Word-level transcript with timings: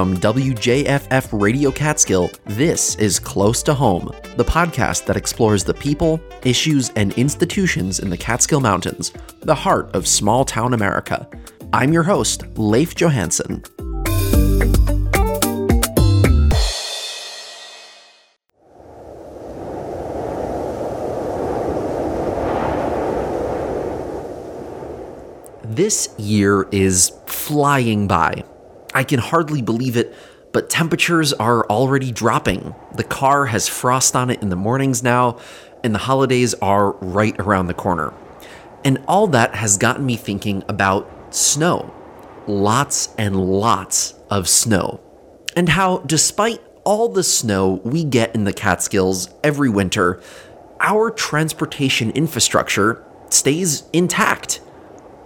From 0.00 0.16
WJFF 0.16 1.38
Radio 1.38 1.70
Catskill, 1.70 2.30
this 2.46 2.94
is 2.94 3.18
Close 3.18 3.62
to 3.64 3.74
Home, 3.74 4.10
the 4.38 4.44
podcast 4.46 5.04
that 5.04 5.18
explores 5.18 5.62
the 5.62 5.74
people, 5.74 6.18
issues, 6.42 6.88
and 6.96 7.12
institutions 7.18 7.98
in 7.98 8.08
the 8.08 8.16
Catskill 8.16 8.60
Mountains, 8.60 9.12
the 9.40 9.54
heart 9.54 9.94
of 9.94 10.08
small 10.08 10.46
town 10.46 10.72
America. 10.72 11.28
I'm 11.74 11.92
your 11.92 12.02
host, 12.02 12.44
Leif 12.56 12.94
Johansson. 12.94 13.62
This 25.62 26.08
year 26.16 26.66
is 26.72 27.12
flying 27.26 28.06
by. 28.06 28.44
I 28.94 29.04
can 29.04 29.20
hardly 29.20 29.62
believe 29.62 29.96
it, 29.96 30.14
but 30.52 30.68
temperatures 30.68 31.32
are 31.32 31.64
already 31.66 32.10
dropping. 32.10 32.74
The 32.94 33.04
car 33.04 33.46
has 33.46 33.68
frost 33.68 34.16
on 34.16 34.30
it 34.30 34.42
in 34.42 34.48
the 34.48 34.56
mornings 34.56 35.02
now, 35.02 35.38
and 35.84 35.94
the 35.94 36.00
holidays 36.00 36.54
are 36.54 36.92
right 36.92 37.38
around 37.38 37.66
the 37.66 37.74
corner. 37.74 38.12
And 38.84 39.02
all 39.06 39.26
that 39.28 39.54
has 39.54 39.76
gotten 39.76 40.06
me 40.06 40.16
thinking 40.16 40.64
about 40.68 41.34
snow. 41.34 41.94
Lots 42.46 43.14
and 43.16 43.36
lots 43.36 44.14
of 44.30 44.48
snow. 44.48 45.00
And 45.54 45.68
how, 45.68 45.98
despite 45.98 46.60
all 46.84 47.08
the 47.08 47.22
snow 47.22 47.80
we 47.84 48.04
get 48.04 48.34
in 48.34 48.44
the 48.44 48.52
Catskills 48.52 49.32
every 49.44 49.68
winter, 49.68 50.20
our 50.80 51.10
transportation 51.10 52.10
infrastructure 52.12 53.04
stays 53.28 53.84
intact. 53.92 54.60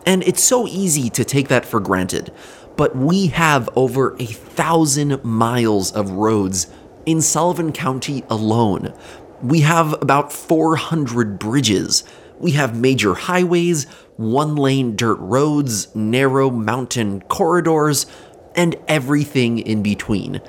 And 0.04 0.22
it's 0.24 0.42
so 0.42 0.66
easy 0.66 1.08
to 1.10 1.24
take 1.24 1.48
that 1.48 1.64
for 1.64 1.80
granted. 1.80 2.32
But 2.76 2.96
we 2.96 3.28
have 3.28 3.68
over 3.76 4.16
a 4.18 4.26
thousand 4.26 5.24
miles 5.24 5.92
of 5.92 6.10
roads 6.10 6.66
in 7.06 7.20
Sullivan 7.20 7.72
County 7.72 8.24
alone. 8.28 8.94
We 9.42 9.60
have 9.60 9.92
about 10.02 10.32
400 10.32 11.38
bridges. 11.38 12.04
We 12.38 12.52
have 12.52 12.76
major 12.76 13.14
highways, 13.14 13.84
one 14.16 14.56
lane 14.56 14.96
dirt 14.96 15.18
roads, 15.20 15.94
narrow 15.94 16.50
mountain 16.50 17.20
corridors, 17.22 18.06
and 18.54 18.76
everything 18.88 19.58
in 19.58 19.82
between. 19.82 20.40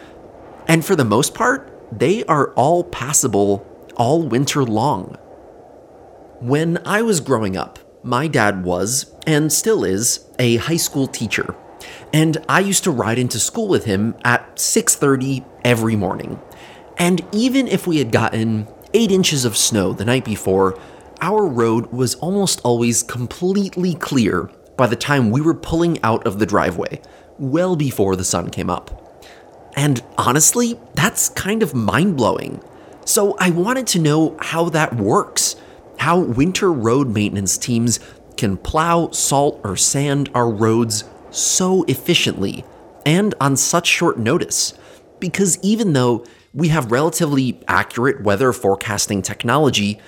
And 0.68 0.86
for 0.86 0.96
the 0.96 1.06
most 1.06 1.34
part, 1.34 1.72
they 1.92 2.24
are 2.26 2.52
all 2.54 2.84
passable 2.84 3.66
all 3.96 4.24
winter 4.24 4.64
long. 4.64 5.18
When 6.40 6.80
I 6.86 7.02
was 7.02 7.22
growing 7.22 7.56
up, 7.56 7.80
my 8.04 8.28
dad 8.28 8.64
was, 8.64 9.14
and 9.26 9.52
still 9.52 9.84
is, 9.84 10.26
a 10.38 10.58
high 10.58 10.78
school 10.78 11.08
teacher. 11.08 11.56
And 12.14 12.38
I 12.48 12.60
used 12.60 12.84
to 12.86 12.92
ride 12.92 13.20
into 13.20 13.40
school 13.40 13.68
with 13.68 13.86
him 13.86 14.16
at 14.24 14.60
6:30 14.60 15.44
every 15.64 15.96
morning. 15.96 16.40
And 16.98 17.26
even 17.32 17.68
if 17.68 17.86
we 17.86 17.98
had 17.98 18.12
gotten 18.12 18.68
8 18.94 19.12
inches 19.12 19.44
of 19.44 19.58
snow 19.58 19.92
the 19.92 20.06
night 20.06 20.24
before, 20.24 20.78
our 21.22 21.46
road 21.46 21.92
was 21.92 22.16
almost 22.16 22.62
always 22.64 23.04
completely 23.04 23.94
clear 23.94 24.50
by 24.78 24.88
the 24.88 24.96
time 24.96 25.32
we 25.32 25.42
were 25.42 25.54
pulling 25.54 26.02
out 26.04 26.26
of 26.26 26.40
the 26.40 26.46
driveway, 26.46 27.02
well 27.38 27.76
before 27.76 28.16
the 28.16 28.24
sun 28.24 28.50
came 28.50 28.70
up. 28.70 29.02
And 29.76 30.02
honestly, 30.18 30.80
that's 30.94 31.30
kind 31.30 31.62
of 31.62 31.74
mind 31.74 32.16
blowing. 32.16 32.62
So 33.04 33.36
I 33.40 33.50
wanted 33.50 33.88
to 33.88 34.00
know 34.00 34.38
how 34.40 34.70
that 34.70 34.96
works, 34.96 35.56
how 36.00 36.20
winter 36.20 36.72
road 36.72 37.10
maintenance 37.10 37.58
teams 37.58 38.00
can 38.38 38.58
plow, 38.58 39.10
salt, 39.12 39.60
or 39.64 39.76
sand 39.76 40.30
our 40.34 40.50
roads 40.50 41.04
so 41.36 41.84
efficiently 41.84 42.64
and 43.06 43.36
on 43.40 43.56
such 43.56 43.88
short 43.88 44.18
notice. 44.18 44.74
Because 45.20 45.60
even 45.62 45.94
though 45.94 46.26
we 46.54 46.70
have 46.70 46.92
relatively 46.92 47.60
accurate 47.68 48.24
weather 48.24 48.52
forecasting 48.54 49.22
technology, 49.22 50.00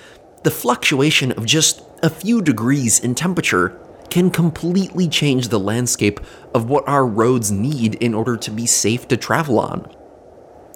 the 0.44 0.50
fluctuation 0.50 1.32
of 1.32 1.46
just 1.46 1.82
a 2.02 2.10
few 2.10 2.42
degrees 2.42 2.98
in 3.00 3.14
temperature 3.14 3.78
can 4.10 4.30
completely 4.30 5.08
change 5.08 5.48
the 5.48 5.60
landscape 5.60 6.20
of 6.54 6.70
what 6.70 6.88
our 6.88 7.06
roads 7.06 7.50
need 7.50 7.96
in 7.96 8.14
order 8.14 8.36
to 8.36 8.50
be 8.50 8.66
safe 8.66 9.06
to 9.08 9.16
travel 9.16 9.58
on. 9.58 9.94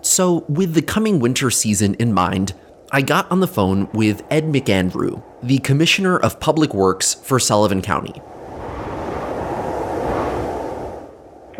So, 0.02 0.44
with 0.48 0.74
the 0.74 0.82
coming 0.82 1.20
winter 1.20 1.50
season 1.50 1.94
in 1.94 2.12
mind, 2.12 2.54
I 2.90 3.00
got 3.00 3.30
on 3.30 3.40
the 3.40 3.46
phone 3.46 3.88
with 3.94 4.22
Ed 4.30 4.44
McAndrew, 4.44 5.22
the 5.42 5.58
Commissioner 5.60 6.18
of 6.18 6.40
Public 6.40 6.74
Works 6.74 7.14
for 7.14 7.38
Sullivan 7.38 7.80
County. 7.80 8.20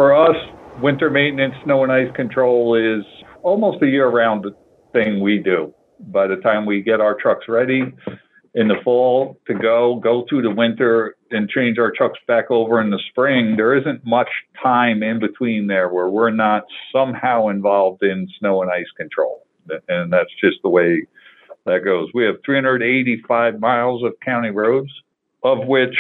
For 0.03 0.17
us, 0.17 0.35
winter 0.83 1.11
maintenance, 1.11 1.55
snow 1.63 1.85
and 1.85 1.93
ice 1.93 2.11
control 2.17 2.75
is 2.75 3.05
almost 3.45 3.81
a 3.85 3.87
year 3.87 4.09
round 4.09 4.45
thing 4.93 5.21
we 5.21 5.39
do. 5.39 5.73
By 6.01 6.27
the 6.27 6.39
time 6.39 6.67
we 6.67 6.83
get 6.83 7.01
our 7.01 7.15
trucks 7.15 7.45
ready 7.47 7.85
in 8.57 8.67
the 8.67 8.75
fall 8.83 9.39
to 9.47 9.55
go, 9.55 10.01
go 10.03 10.27
through 10.29 10.43
the 10.43 10.51
winter 10.51 11.15
and 11.31 11.49
change 11.49 11.79
our 11.79 11.93
trucks 11.97 12.19
back 12.27 12.51
over 12.51 12.81
in 12.81 12.91
the 12.91 12.99
spring, 13.11 13.55
there 13.57 13.77
isn't 13.77 14.05
much 14.05 14.27
time 14.61 15.05
in 15.05 15.21
between 15.21 15.69
there 15.69 15.89
where 15.89 16.09
we're 16.09 16.31
not 16.33 16.65
somehow 16.93 17.47
involved 17.47 18.03
in 18.03 18.29
snow 18.41 18.61
and 18.61 18.73
ice 18.73 18.91
control. 18.97 19.47
And 19.89 20.13
that's 20.13 20.35
just 20.41 20.57
the 20.65 20.69
way 20.69 21.07
that 21.65 21.85
goes. 21.85 22.09
We 22.13 22.25
have 22.25 22.39
385 22.45 23.61
miles 23.61 24.03
of 24.03 24.15
county 24.19 24.51
roads, 24.51 24.91
of 25.45 25.59
which 25.69 25.95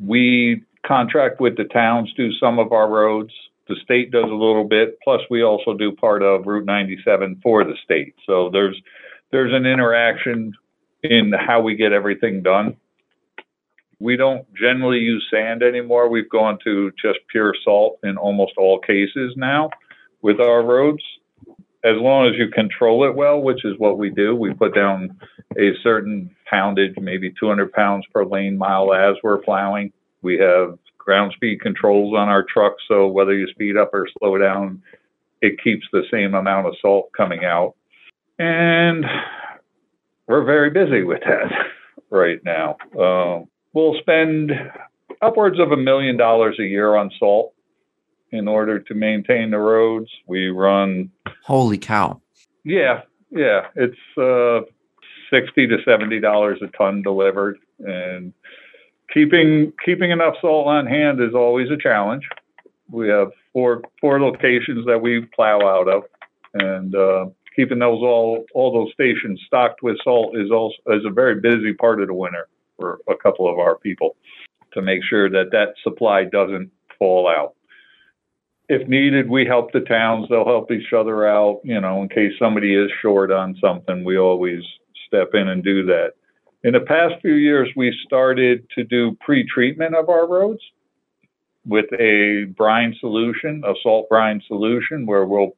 we 0.00 0.62
contract 0.86 1.40
with 1.40 1.56
the 1.56 1.64
towns, 1.64 2.12
do 2.16 2.32
some 2.32 2.58
of 2.58 2.72
our 2.72 2.88
roads. 2.88 3.32
The 3.68 3.76
state 3.82 4.10
does 4.10 4.24
a 4.24 4.34
little 4.34 4.64
bit. 4.64 4.98
Plus, 5.02 5.20
we 5.28 5.42
also 5.42 5.74
do 5.74 5.92
part 5.92 6.22
of 6.22 6.46
Route 6.46 6.64
97 6.64 7.40
for 7.42 7.64
the 7.64 7.74
state. 7.84 8.14
So 8.24 8.50
there's 8.52 8.80
there's 9.32 9.52
an 9.52 9.66
interaction 9.66 10.52
in 11.02 11.32
how 11.32 11.60
we 11.60 11.74
get 11.74 11.92
everything 11.92 12.42
done. 12.42 12.76
We 13.98 14.16
don't 14.16 14.46
generally 14.54 14.98
use 14.98 15.26
sand 15.30 15.62
anymore. 15.62 16.08
We've 16.08 16.28
gone 16.28 16.58
to 16.64 16.92
just 17.00 17.18
pure 17.28 17.54
salt 17.64 17.98
in 18.04 18.16
almost 18.16 18.52
all 18.56 18.78
cases 18.78 19.34
now 19.36 19.70
with 20.22 20.38
our 20.40 20.62
roads. 20.62 21.02
As 21.84 21.96
long 21.96 22.26
as 22.26 22.34
you 22.36 22.48
control 22.48 23.08
it 23.08 23.14
well, 23.14 23.40
which 23.40 23.64
is 23.64 23.78
what 23.78 23.96
we 23.98 24.10
do, 24.10 24.34
we 24.34 24.52
put 24.52 24.74
down 24.74 25.18
a 25.58 25.70
certain 25.82 26.34
poundage, 26.50 26.94
maybe 26.98 27.32
200 27.38 27.72
pounds 27.72 28.04
per 28.12 28.24
lane 28.24 28.58
mile 28.58 28.92
as 28.92 29.16
we're 29.22 29.38
plowing. 29.38 29.92
We 30.22 30.38
have 30.38 30.78
ground 30.98 31.32
speed 31.34 31.60
controls 31.60 32.14
on 32.16 32.28
our 32.28 32.44
trucks, 32.44 32.82
so 32.88 33.06
whether 33.06 33.34
you 33.34 33.46
speed 33.48 33.76
up 33.76 33.90
or 33.92 34.08
slow 34.18 34.38
down, 34.38 34.82
it 35.40 35.62
keeps 35.62 35.86
the 35.92 36.02
same 36.10 36.34
amount 36.34 36.66
of 36.66 36.74
salt 36.80 37.10
coming 37.16 37.44
out. 37.44 37.74
And 38.38 39.04
we're 40.26 40.44
very 40.44 40.70
busy 40.70 41.04
with 41.04 41.20
that 41.20 41.52
right 42.10 42.40
now. 42.44 42.76
Uh, 42.98 43.44
we'll 43.72 43.98
spend 44.00 44.52
upwards 45.22 45.58
of 45.58 45.72
a 45.72 45.76
million 45.76 46.16
dollars 46.16 46.56
a 46.58 46.64
year 46.64 46.96
on 46.96 47.10
salt 47.18 47.54
in 48.32 48.48
order 48.48 48.80
to 48.80 48.94
maintain 48.94 49.50
the 49.50 49.58
roads. 49.58 50.10
We 50.26 50.48
run. 50.48 51.10
Holy 51.44 51.78
cow! 51.78 52.20
Yeah, 52.64 53.02
yeah, 53.30 53.68
it's 53.76 54.18
uh, 54.18 54.60
sixty 55.30 55.66
to 55.66 55.76
seventy 55.84 56.20
dollars 56.20 56.60
a 56.62 56.76
ton 56.76 57.02
delivered, 57.02 57.58
and 57.78 58.32
keeping 59.12 59.72
keeping 59.84 60.10
enough 60.10 60.34
salt 60.40 60.66
on 60.66 60.86
hand 60.86 61.20
is 61.20 61.34
always 61.34 61.70
a 61.70 61.76
challenge. 61.76 62.28
We 62.90 63.08
have 63.08 63.28
four 63.52 63.82
four 64.00 64.20
locations 64.20 64.86
that 64.86 65.00
we 65.00 65.26
plow 65.34 65.60
out 65.60 65.88
of, 65.88 66.04
and 66.54 66.94
uh, 66.94 67.26
keeping 67.54 67.78
those 67.78 68.02
all 68.02 68.44
all 68.54 68.72
those 68.72 68.92
stations 68.92 69.40
stocked 69.46 69.82
with 69.82 69.96
salt 70.04 70.36
is 70.36 70.50
also 70.50 70.76
is 70.88 71.04
a 71.06 71.10
very 71.10 71.40
busy 71.40 71.72
part 71.72 72.00
of 72.00 72.08
the 72.08 72.14
winter 72.14 72.48
for 72.78 73.00
a 73.08 73.16
couple 73.16 73.50
of 73.50 73.58
our 73.58 73.76
people 73.76 74.16
to 74.72 74.82
make 74.82 75.02
sure 75.08 75.30
that 75.30 75.50
that 75.52 75.74
supply 75.82 76.24
doesn't 76.24 76.70
fall 76.98 77.28
out. 77.28 77.54
If 78.68 78.86
needed, 78.88 79.30
we 79.30 79.46
help 79.46 79.72
the 79.72 79.80
towns. 79.80 80.26
They'll 80.28 80.44
help 80.44 80.70
each 80.70 80.92
other 80.92 81.26
out. 81.26 81.60
You 81.64 81.80
know, 81.80 82.02
in 82.02 82.08
case 82.08 82.32
somebody 82.38 82.74
is 82.74 82.90
short 83.00 83.30
on 83.30 83.56
something, 83.60 84.04
we 84.04 84.18
always 84.18 84.62
step 85.06 85.30
in 85.34 85.48
and 85.48 85.62
do 85.62 85.86
that. 85.86 86.12
In 86.66 86.72
the 86.72 86.80
past 86.80 87.14
few 87.22 87.34
years, 87.34 87.68
we 87.76 87.96
started 88.04 88.66
to 88.74 88.82
do 88.82 89.16
pre-treatment 89.20 89.94
of 89.94 90.08
our 90.08 90.26
roads 90.26 90.58
with 91.64 91.84
a 91.92 92.52
brine 92.56 92.92
solution, 92.98 93.62
a 93.64 93.74
salt 93.84 94.08
brine 94.08 94.42
solution, 94.48 95.06
where 95.06 95.26
we'll 95.26 95.52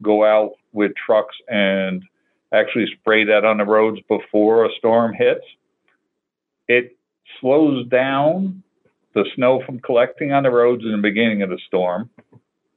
go 0.00 0.24
out 0.24 0.52
with 0.72 0.92
trucks 0.94 1.34
and 1.48 2.04
actually 2.52 2.86
spray 3.00 3.24
that 3.24 3.44
on 3.44 3.56
the 3.56 3.64
roads 3.64 3.98
before 4.08 4.64
a 4.64 4.68
storm 4.78 5.12
hits. 5.12 5.44
It 6.68 6.96
slows 7.40 7.88
down 7.88 8.62
the 9.12 9.24
snow 9.34 9.60
from 9.66 9.80
collecting 9.80 10.30
on 10.30 10.44
the 10.44 10.52
roads 10.52 10.84
in 10.84 10.92
the 10.92 10.98
beginning 10.98 11.42
of 11.42 11.50
the 11.50 11.58
storm. 11.66 12.08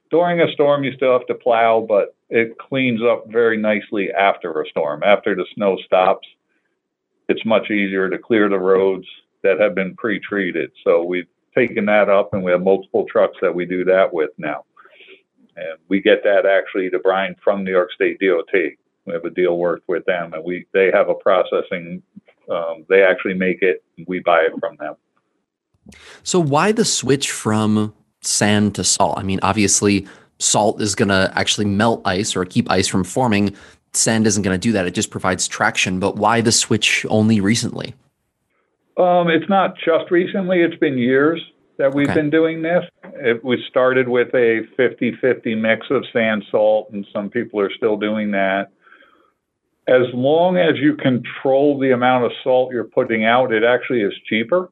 During 0.10 0.42
a 0.42 0.52
storm, 0.52 0.84
you 0.84 0.94
still 0.94 1.12
have 1.12 1.28
to 1.28 1.36
plow, 1.36 1.86
but 1.88 2.16
it 2.32 2.58
cleans 2.58 3.02
up 3.04 3.26
very 3.30 3.58
nicely 3.58 4.10
after 4.12 4.60
a 4.60 4.68
storm. 4.68 5.04
After 5.04 5.36
the 5.36 5.46
snow 5.54 5.78
stops, 5.86 6.28
it's 7.30 7.46
much 7.46 7.70
easier 7.70 8.10
to 8.10 8.18
clear 8.18 8.50
the 8.50 8.60
roads 8.60 9.06
that 9.44 9.60
have 9.60 9.76
been 9.76 9.96
pre-treated. 9.96 10.72
So 10.84 11.04
we've 11.04 11.28
taken 11.56 11.86
that 11.86 12.10
up 12.10 12.34
and 12.34 12.44
we 12.44 12.52
have 12.52 12.62
multiple 12.62 13.06
trucks 13.10 13.38
that 13.42 13.54
we 13.54 13.66
do 13.66 13.84
that 13.86 14.14
with 14.14 14.32
now. 14.38 14.64
and 15.58 15.78
we 15.90 16.02
get 16.02 16.24
that 16.24 16.46
actually 16.46 16.90
to 16.90 17.00
brine 17.00 17.36
from 17.44 17.64
New 17.64 17.72
York 17.72 17.92
State 17.92 18.20
DOT. 18.20 18.54
We 19.06 19.14
have 19.14 19.26
a 19.26 19.30
deal 19.30 19.58
worked 19.58 19.88
with 19.88 20.06
them, 20.06 20.34
and 20.34 20.44
we 20.44 20.66
they 20.74 20.92
have 20.92 21.10
a 21.10 21.16
processing. 21.16 22.04
Um, 22.52 22.86
they 22.90 23.04
actually 23.04 23.34
make 23.34 23.62
it, 23.62 23.84
we 24.06 24.20
buy 24.20 24.42
it 24.42 24.54
from 24.60 24.76
them. 24.78 24.96
So 26.24 26.40
why 26.40 26.72
the 26.72 26.86
switch 26.86 27.32
from 27.32 27.94
sand 28.22 28.76
to 28.76 28.84
salt? 28.84 29.18
I 29.18 29.24
mean, 29.24 29.40
obviously, 29.44 30.08
salt 30.40 30.82
is 30.82 30.96
going 30.96 31.10
to 31.10 31.32
actually 31.36 31.66
melt 31.66 32.02
ice 32.06 32.36
or 32.36 32.46
keep 32.46 32.70
ice 32.70 32.88
from 32.88 33.04
forming. 33.04 33.56
Sand 33.98 34.28
isn't 34.28 34.44
going 34.44 34.54
to 34.54 34.60
do 34.60 34.72
that. 34.74 34.86
It 34.86 34.94
just 34.94 35.12
provides 35.12 35.48
traction. 35.48 36.00
But 36.00 36.16
why 36.16 36.42
the 36.42 36.52
switch 36.52 37.06
only 37.10 37.40
recently? 37.40 37.96
Um, 38.98 39.30
it's 39.30 39.50
not 39.50 39.76
just 39.78 40.10
recently. 40.10 40.62
It's 40.62 40.78
been 40.78 40.98
years 40.98 41.42
that 41.78 41.94
we've 41.94 42.08
okay. 42.08 42.16
been 42.16 42.30
doing 42.30 42.62
this. 42.62 42.84
It 43.04 43.44
was 43.44 43.60
started 43.70 44.08
with 44.08 44.30
a 44.34 44.62
50-50 44.78 45.60
mix 45.60 45.88
of 45.90 46.04
sand 46.12 46.44
salt, 46.50 46.90
and 46.92 47.06
some 47.14 47.30
people 47.30 47.60
are 47.60 47.72
still 47.76 47.98
doing 47.98 48.32
that. 48.32 48.72
As 49.88 50.08
long 50.14 50.58
as 50.58 50.76
you 50.78 50.96
control 50.96 51.80
the 51.80 51.92
amount 51.92 52.26
of 52.26 52.32
salt 52.44 52.72
you're 52.72 52.84
putting 52.84 53.24
out, 53.24 53.54
it 53.54 53.64
actually 53.64 54.02
is 54.02 54.14
cheaper, 54.28 54.70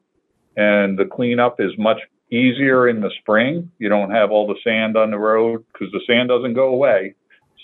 and 0.56 0.98
the 0.98 1.06
cleanup 1.06 1.60
is 1.60 1.70
much 1.78 1.98
easier 2.30 2.88
in 2.88 3.00
the 3.00 3.10
spring. 3.20 3.70
You 3.78 3.88
don't 3.88 4.10
have 4.10 4.30
all 4.30 4.46
the 4.46 4.58
sand 4.64 4.96
on 4.96 5.10
the 5.10 5.18
road 5.18 5.64
because 5.72 5.92
the 5.92 6.00
sand 6.06 6.28
doesn't 6.28 6.54
go 6.54 6.66
away. 6.66 7.14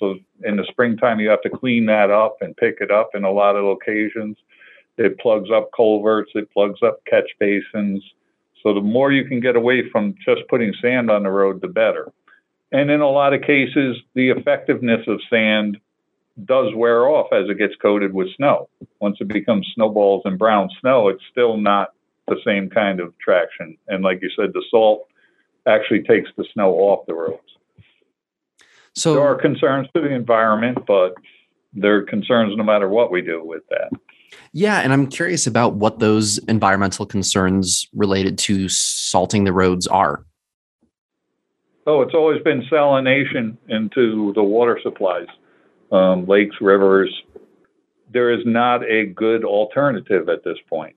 So 0.03 0.17
in 0.43 0.57
the 0.57 0.67
springtime, 0.69 1.21
you 1.21 1.29
have 1.29 1.43
to 1.43 1.51
clean 1.51 1.87
that 1.87 2.11
up 2.11 2.39
and 2.41 2.57
pick 2.57 2.79
it 2.81 2.91
up 2.91 3.11
in 3.15 3.23
a 3.23 3.31
lot 3.31 3.55
of 3.55 3.63
locations. 3.63 4.37
It 4.99 5.17
plugs 5.21 5.49
up 5.55 5.71
culverts, 5.77 6.33
it 6.35 6.51
plugs 6.53 6.81
up 6.83 6.99
catch 7.07 7.31
basins 7.39 8.03
so 8.63 8.75
the 8.75 8.81
more 8.81 9.13
you 9.13 9.25
can 9.25 9.41
get 9.41 9.57
away 9.57 9.89
from 9.91 10.15
just 10.25 10.43
putting 10.49 10.73
sand 10.81 11.11
on 11.11 11.25
the 11.25 11.31
road, 11.31 11.61
the 11.61 11.69
better. 11.69 12.13
And 12.71 12.91
in 12.91 13.01
a 13.01 13.09
lot 13.09 13.35
of 13.35 13.43
cases, 13.43 13.97
the 14.15 14.31
effectiveness 14.31 15.07
of 15.07 15.21
sand 15.29 15.79
does 16.45 16.75
wear 16.75 17.09
off 17.09 17.33
as 17.33 17.51
it 17.51 17.59
gets 17.59 17.75
coated 17.77 18.15
with 18.15 18.35
snow. 18.37 18.69
Once 19.01 19.19
it 19.21 19.29
becomes 19.29 19.71
snowballs 19.75 20.23
and 20.25 20.39
brown 20.39 20.71
snow, 20.81 21.09
it's 21.09 21.23
still 21.31 21.57
not 21.57 21.93
the 22.29 22.41
same 22.45 22.71
kind 22.71 23.01
of 23.01 23.17
traction. 23.19 23.77
And 23.89 24.03
like 24.03 24.21
you 24.23 24.31
said, 24.35 24.53
the 24.55 24.65
salt 24.71 25.07
actually 25.67 26.03
takes 26.03 26.31
the 26.37 26.47
snow 26.53 26.73
off 26.75 27.07
the 27.07 27.15
roads. 27.15 27.41
So 28.95 29.15
there 29.15 29.23
are 29.23 29.35
concerns 29.35 29.89
to 29.95 30.01
the 30.01 30.13
environment, 30.13 30.79
but 30.87 31.15
there 31.73 31.97
are 31.97 32.03
concerns 32.03 32.57
no 32.57 32.65
matter 32.65 32.89
what 32.89 33.11
we 33.11 33.23
do 33.23 33.43
with 33.45 33.63
that. 33.71 33.91
Yeah, 34.53 34.81
and 34.81 34.93
I'm 34.93 35.07
curious 35.07 35.47
about 35.47 35.75
what 35.75 35.99
those 35.99 36.39
environmental 36.49 37.07
concerns 37.07 37.87
related 37.95 38.39
to 38.39 38.69
salting 38.69 39.45
the 39.45 39.53
roads 39.53 39.87
are. 39.87 40.25
Oh, 41.87 42.03
it's 42.03 42.15
always 42.15 42.43
been 42.43 42.63
salination 42.71 43.57
into 43.69 44.33
the 44.35 44.43
water 44.43 44.79
supplies, 44.83 45.27
um, 45.91 46.27
lakes, 46.27 46.57
rivers. 46.61 47.13
There 48.13 48.31
is 48.31 48.45
not 48.45 48.85
a 48.85 49.07
good 49.07 49.45
alternative 49.45 50.29
at 50.29 50.45
this 50.45 50.59
point. 50.69 50.95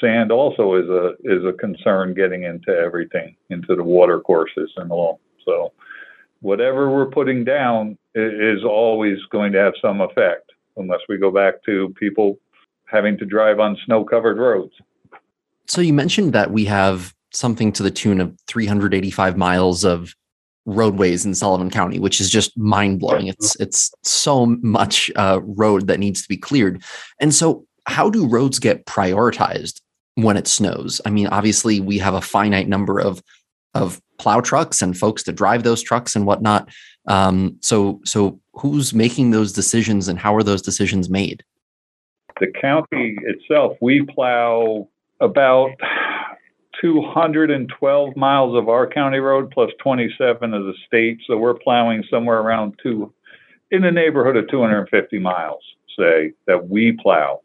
Sand 0.00 0.32
also 0.32 0.74
is 0.74 0.88
a 0.88 1.14
is 1.24 1.44
a 1.44 1.52
concern 1.52 2.14
getting 2.14 2.44
into 2.44 2.70
everything, 2.70 3.36
into 3.50 3.76
the 3.76 3.82
water 3.82 4.20
courses 4.20 4.70
and 4.76 4.90
all. 4.90 5.20
So, 5.44 5.72
whatever 6.44 6.90
we're 6.90 7.06
putting 7.06 7.42
down 7.42 7.96
is 8.14 8.64
always 8.64 9.16
going 9.30 9.50
to 9.50 9.58
have 9.58 9.72
some 9.80 10.02
effect, 10.02 10.52
unless 10.76 11.00
we 11.08 11.16
go 11.16 11.30
back 11.30 11.64
to 11.64 11.88
people 11.98 12.38
having 12.84 13.16
to 13.16 13.24
drive 13.24 13.58
on 13.60 13.78
snow 13.86 14.04
covered 14.04 14.36
roads. 14.36 14.74
So 15.66 15.80
you 15.80 15.94
mentioned 15.94 16.34
that 16.34 16.50
we 16.50 16.66
have 16.66 17.14
something 17.32 17.72
to 17.72 17.82
the 17.82 17.90
tune 17.90 18.20
of 18.20 18.36
385 18.46 19.38
miles 19.38 19.84
of 19.84 20.14
roadways 20.66 21.24
in 21.24 21.34
Sullivan 21.34 21.70
County, 21.70 21.98
which 21.98 22.20
is 22.20 22.28
just 22.28 22.56
mind 22.58 23.00
blowing. 23.00 23.26
It's 23.26 23.58
it's 23.58 23.90
so 24.02 24.44
much 24.60 25.10
uh, 25.16 25.40
road 25.42 25.86
that 25.86 25.98
needs 25.98 26.20
to 26.20 26.28
be 26.28 26.36
cleared. 26.36 26.82
And 27.20 27.32
so, 27.34 27.64
how 27.86 28.10
do 28.10 28.26
roads 28.26 28.58
get 28.58 28.84
prioritized 28.84 29.80
when 30.16 30.36
it 30.36 30.46
snows? 30.46 31.00
I 31.06 31.10
mean, 31.10 31.26
obviously, 31.28 31.80
we 31.80 31.96
have 31.98 32.12
a 32.12 32.20
finite 32.20 32.68
number 32.68 33.00
of 33.00 33.22
of 33.74 34.00
plow 34.18 34.40
trucks 34.40 34.80
and 34.82 34.96
folks 34.96 35.22
to 35.24 35.32
drive 35.32 35.62
those 35.62 35.82
trucks 35.82 36.14
and 36.14 36.26
whatnot. 36.26 36.68
Um, 37.06 37.56
so 37.60 38.00
so 38.04 38.40
who's 38.52 38.94
making 38.94 39.30
those 39.30 39.52
decisions 39.52 40.08
and 40.08 40.18
how 40.18 40.34
are 40.34 40.42
those 40.42 40.62
decisions 40.62 41.10
made? 41.10 41.44
the 42.40 42.52
county 42.60 43.16
itself, 43.22 43.76
we 43.80 44.02
plow 44.02 44.88
about 45.20 45.70
212 46.80 48.16
miles 48.16 48.56
of 48.56 48.68
our 48.68 48.86
county 48.86 49.18
road 49.18 49.50
plus 49.50 49.70
27 49.82 50.52
of 50.52 50.64
the 50.64 50.74
state. 50.86 51.18
So 51.26 51.36
we're 51.36 51.54
plowing 51.54 52.04
somewhere 52.10 52.40
around 52.40 52.78
two, 52.82 53.12
in 53.70 53.82
the 53.82 53.90
neighborhood 53.90 54.36
of 54.36 54.48
250 54.48 55.18
miles, 55.18 55.62
say, 55.98 56.32
that 56.46 56.68
we 56.68 56.92
plow. 56.92 57.40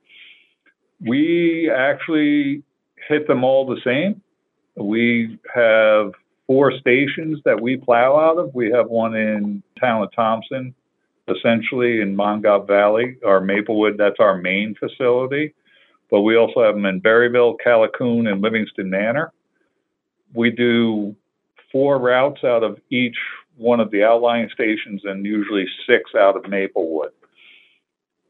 We 1.00 1.72
actually 1.72 2.64
hit 3.08 3.28
them 3.28 3.44
all 3.44 3.66
the 3.66 3.80
same. 3.84 4.22
We 4.84 5.40
have 5.54 6.12
four 6.48 6.72
stations 6.80 7.40
that 7.46 7.62
we 7.62 7.78
plow 7.78 8.18
out 8.18 8.38
of. 8.38 8.54
We 8.56 8.72
have 8.72 8.90
one 8.90 9.16
in 9.16 9.62
town 9.80 10.04
of 10.04 10.14
Thompson, 10.16 10.74
essentially 11.28 12.02
in 12.02 12.16
Mongaup 12.16 12.68
Valley. 12.68 13.18
Our 13.26 13.42
Maplewood, 13.42 13.98
that's 13.98 14.20
our 14.20 14.38
main 14.38 14.76
facility. 14.76 15.54
But 16.10 16.22
we 16.22 16.36
also 16.38 16.64
have 16.64 16.76
them 16.76 16.86
in 16.86 17.02
Barryville, 17.02 17.58
Callicoon, 17.64 18.32
and 18.32 18.42
Livingston 18.42 18.90
Manor. 18.90 19.32
We 20.34 20.50
do 20.52 21.16
four 21.72 22.00
routes 22.00 22.44
out 22.44 22.64
of 22.64 22.80
each 22.90 23.18
one 23.58 23.80
of 23.80 23.92
the 23.92 24.04
outlying 24.04 24.50
stations 24.54 25.02
and 25.04 25.26
usually 25.26 25.66
six 25.86 26.12
out 26.18 26.36
of 26.36 26.50
Maplewood. 26.50 27.12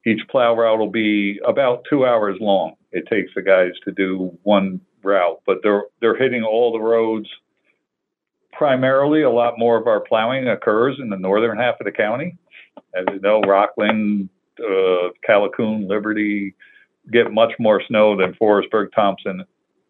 Each 0.06 0.22
plow 0.30 0.56
route 0.56 0.80
will 0.80 0.90
be 0.90 1.40
about 1.45 1.86
two 1.90 2.06
hours 2.06 2.38
long. 2.42 2.74
It 2.92 3.06
takes 3.07 3.31
the 3.36 3.42
guys 3.42 3.72
to 3.86 3.92
do 3.92 4.38
one 4.44 4.81
route, 5.04 5.42
but 5.46 5.57
they're 5.63 5.84
they're 6.01 6.18
hitting 6.18 6.44
all 6.44 6.72
the 6.72 6.80
roads. 6.80 7.28
Primarily, 8.51 9.22
a 9.22 9.30
lot 9.30 9.57
more 9.57 9.78
of 9.78 9.88
our 9.88 10.01
plowing 10.01 10.48
occurs 10.50 10.98
in 11.00 11.10
the 11.10 11.18
northern 11.18 11.57
half 11.57 11.80
of 11.80 11.86
the 11.86 11.92
county. 11.92 12.38
As 12.94 13.06
you 13.13 13.19
know, 13.19 13.42
Rockland, 13.42 14.30
uh, 14.60 15.10
Callicoon, 15.28 15.88
Liberty 15.88 16.56
get 17.12 17.31
much 17.31 17.54
more 17.60 17.81
snow 17.88 18.16
than 18.16 18.34
Forestburgh, 18.34 18.92
Thompson, 18.94 19.44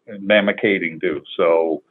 and 0.06 0.28
Mamakating 0.28 1.00
do. 1.00 1.22
So 1.36 1.82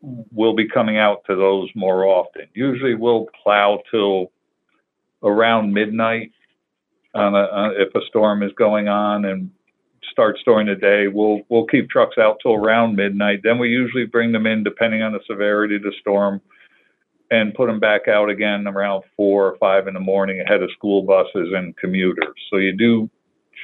we'll 0.00 0.54
be 0.54 0.68
coming 0.68 0.98
out 0.98 1.22
to 1.26 1.36
those 1.36 1.68
more 1.74 2.06
often. 2.06 2.46
Usually 2.54 2.94
we'll 2.94 3.26
plow 3.42 3.82
till 3.90 4.32
around 5.22 5.72
midnight 5.72 6.32
on 7.14 7.34
a, 7.34 7.38
uh, 7.38 7.70
if 7.76 7.94
a 7.94 8.04
storm 8.08 8.42
is 8.42 8.52
going 8.56 8.88
on 8.88 9.24
and 9.24 9.50
starts 10.12 10.40
during 10.44 10.68
the 10.68 10.76
day. 10.76 11.08
We'll 11.08 11.40
we'll 11.48 11.66
keep 11.66 11.90
trucks 11.90 12.18
out 12.18 12.38
till 12.40 12.54
around 12.54 12.94
midnight. 12.94 13.40
Then 13.42 13.58
we 13.58 13.68
usually 13.68 14.06
bring 14.06 14.30
them 14.32 14.46
in 14.46 14.62
depending 14.62 15.02
on 15.02 15.12
the 15.12 15.20
severity 15.26 15.76
of 15.76 15.82
the 15.82 15.92
storm 16.00 16.40
and 17.30 17.54
put 17.54 17.66
them 17.66 17.80
back 17.80 18.08
out 18.08 18.28
again 18.28 18.68
around 18.68 19.02
four 19.16 19.46
or 19.46 19.56
five 19.56 19.88
in 19.88 19.94
the 19.94 20.00
morning 20.00 20.40
ahead 20.40 20.62
of 20.62 20.70
school 20.72 21.02
buses 21.02 21.52
and 21.54 21.76
commuters. 21.78 22.34
So 22.50 22.58
you 22.58 22.76
do 22.76 23.10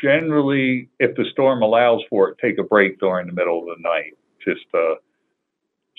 generally, 0.02 0.88
if 0.98 1.14
the 1.16 1.26
storm 1.32 1.62
allows 1.62 2.00
for 2.08 2.30
it, 2.30 2.38
take 2.40 2.58
a 2.58 2.62
break 2.62 2.98
during 2.98 3.26
the 3.26 3.32
middle 3.32 3.60
of 3.60 3.76
the 3.76 3.82
night, 3.82 4.16
just 4.42 4.64
uh, 4.74 4.94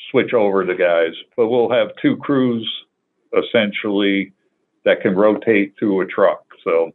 switch 0.09 0.33
over 0.33 0.65
the 0.65 0.73
guys. 0.73 1.13
But 1.37 1.49
we'll 1.49 1.71
have 1.71 1.89
two 2.01 2.17
crews 2.17 2.67
essentially 3.37 4.33
that 4.85 5.01
can 5.01 5.15
rotate 5.15 5.75
through 5.77 6.01
a 6.01 6.07
truck. 6.07 6.43
So 6.63 6.91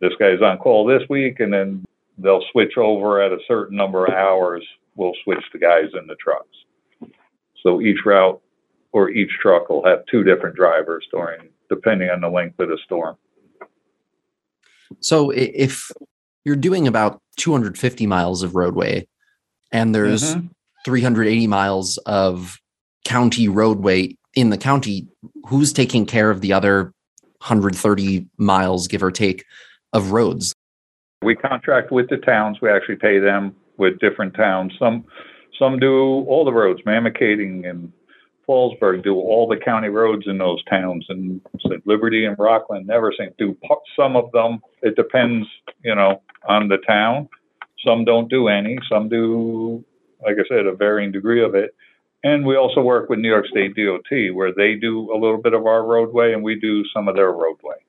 this 0.00 0.12
guy's 0.18 0.40
on 0.42 0.58
call 0.58 0.86
this 0.86 1.02
week, 1.08 1.40
and 1.40 1.52
then 1.52 1.84
they'll 2.18 2.44
switch 2.52 2.76
over 2.76 3.22
at 3.22 3.32
a 3.32 3.38
certain 3.46 3.76
number 3.76 4.06
of 4.06 4.14
hours. 4.14 4.64
We'll 4.94 5.14
switch 5.24 5.44
the 5.52 5.58
guys 5.58 5.90
in 5.98 6.06
the 6.06 6.16
trucks. 6.16 6.48
So 7.62 7.80
each 7.80 7.98
route 8.04 8.40
or 8.92 9.10
each 9.10 9.30
truck 9.42 9.68
will 9.68 9.84
have 9.84 10.06
two 10.10 10.22
different 10.22 10.56
drivers 10.56 11.06
during, 11.10 11.48
depending 11.68 12.10
on 12.10 12.20
the 12.20 12.28
length 12.28 12.58
of 12.60 12.68
the 12.68 12.78
storm. 12.84 13.16
So 15.00 15.30
if 15.30 15.90
you're 16.44 16.56
doing 16.56 16.86
about 16.86 17.20
250 17.38 18.06
miles 18.06 18.42
of 18.42 18.54
roadway 18.54 19.06
and 19.72 19.94
there's 19.94 20.36
mm-hmm. 20.36 20.46
380 20.84 21.46
miles 21.48 21.98
of 22.06 22.58
county 23.04 23.48
roadway 23.48 24.16
in 24.34 24.50
the 24.50 24.58
county, 24.58 25.08
who's 25.48 25.72
taking 25.72 26.06
care 26.06 26.30
of 26.30 26.40
the 26.40 26.52
other 26.52 26.92
130 27.38 28.26
miles, 28.38 28.86
give 28.86 29.02
or 29.02 29.10
take, 29.10 29.44
of 29.92 30.12
roads? 30.12 30.54
We 31.26 31.34
contract 31.34 31.90
with 31.90 32.08
the 32.08 32.18
towns. 32.18 32.58
We 32.62 32.70
actually 32.70 32.96
pay 32.96 33.18
them 33.18 33.52
with 33.78 33.98
different 33.98 34.34
towns. 34.34 34.72
Some 34.78 35.04
some 35.58 35.80
do 35.80 36.24
all 36.28 36.44
the 36.44 36.52
roads, 36.52 36.80
Mamakating 36.86 37.68
and 37.68 37.92
Fallsburg 38.48 39.02
do 39.02 39.16
all 39.16 39.48
the 39.48 39.56
county 39.56 39.88
roads 39.88 40.22
in 40.28 40.38
those 40.38 40.62
towns, 40.66 41.04
and 41.08 41.40
Liberty 41.84 42.26
and 42.26 42.38
Rockland 42.38 42.86
never 42.86 43.12
seem 43.18 43.30
do 43.38 43.56
some 43.98 44.14
of 44.14 44.30
them. 44.30 44.60
It 44.82 44.94
depends, 44.94 45.48
you 45.82 45.96
know, 45.96 46.22
on 46.48 46.68
the 46.68 46.78
town. 46.86 47.28
Some 47.84 48.04
don't 48.04 48.30
do 48.30 48.46
any. 48.46 48.78
Some 48.88 49.08
do, 49.08 49.84
like 50.24 50.36
I 50.38 50.46
said, 50.48 50.66
a 50.66 50.76
varying 50.76 51.10
degree 51.10 51.42
of 51.42 51.56
it. 51.56 51.74
And 52.22 52.46
we 52.46 52.56
also 52.56 52.82
work 52.82 53.08
with 53.08 53.18
New 53.18 53.30
York 53.30 53.46
State 53.46 53.74
DOT 53.74 54.32
where 54.32 54.52
they 54.54 54.76
do 54.76 55.12
a 55.12 55.18
little 55.18 55.42
bit 55.42 55.54
of 55.54 55.66
our 55.66 55.84
roadway 55.84 56.34
and 56.34 56.44
we 56.44 56.54
do 56.60 56.84
some 56.94 57.08
of 57.08 57.16
their 57.16 57.32
roadway. 57.32 57.85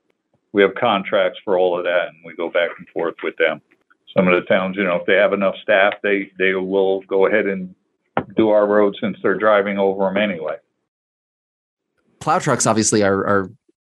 We 0.58 0.64
have 0.64 0.74
contracts 0.74 1.38
for 1.46 1.60
all 1.60 1.78
of 1.78 1.84
that 1.84 2.08
and 2.08 2.18
we 2.26 2.36
go 2.36 2.50
back 2.50 2.72
and 2.80 2.88
forth 2.90 3.14
with 3.22 3.36
them. 3.38 3.62
Some 4.12 4.28
of 4.28 4.34
the 4.34 4.42
towns, 4.48 4.76
you 4.76 4.84
know, 4.84 4.96
if 4.96 5.06
they 5.06 5.14
have 5.14 5.32
enough 5.32 5.54
staff, 5.62 5.94
they, 6.02 6.32
they 6.40 6.56
will 6.56 7.02
go 7.02 7.28
ahead 7.28 7.46
and 7.46 7.76
do 8.36 8.50
our 8.50 8.66
roads 8.66 8.98
since 9.00 9.18
they're 9.22 9.38
driving 9.38 9.78
over 9.78 10.06
them 10.06 10.18
anyway. 10.18 10.56
Plow 12.20 12.40
trucks 12.40 12.66
obviously 12.66 13.04
are, 13.04 13.20
are 13.28 13.52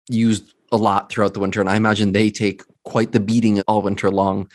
used 0.08 0.54
a 0.72 0.78
lot 0.78 1.12
throughout 1.12 1.34
the 1.34 1.42
winter, 1.42 1.60
and 1.60 1.70
I 1.70 1.76
imagine 1.76 2.14
they 2.14 2.30
take 2.30 2.64
quite 2.86 3.12
the 3.12 3.20
beating 3.20 3.60
all 3.68 3.82
winter 3.82 4.10
long. 4.10 4.50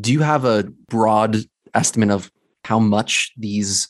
Do 0.00 0.12
you 0.12 0.20
have 0.20 0.44
a 0.44 0.62
broad 0.88 1.38
estimate 1.74 2.12
of 2.12 2.30
how 2.64 2.78
much 2.78 3.32
these 3.36 3.88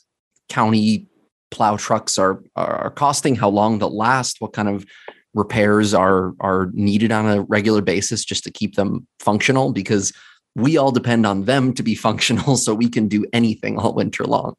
county 0.49 1.07
plow 1.51 1.77
trucks 1.77 2.17
are 2.17 2.41
are 2.55 2.89
costing, 2.89 3.35
how 3.35 3.49
long 3.49 3.77
they'll 3.77 3.95
last, 3.95 4.41
what 4.41 4.53
kind 4.53 4.69
of 4.69 4.87
repairs 5.33 5.93
are 5.93 6.33
are 6.39 6.69
needed 6.73 7.11
on 7.11 7.25
a 7.25 7.41
regular 7.43 7.81
basis 7.81 8.23
just 8.23 8.43
to 8.43 8.51
keep 8.51 8.75
them 8.75 9.07
functional 9.19 9.71
because 9.71 10.13
we 10.55 10.77
all 10.77 10.91
depend 10.91 11.25
on 11.25 11.45
them 11.45 11.73
to 11.73 11.83
be 11.83 11.95
functional 12.07 12.57
so 12.57 12.73
we 12.73 12.89
can 12.89 13.07
do 13.07 13.25
anything 13.33 13.77
all 13.77 13.93
winter 13.93 14.25
long. 14.25 14.55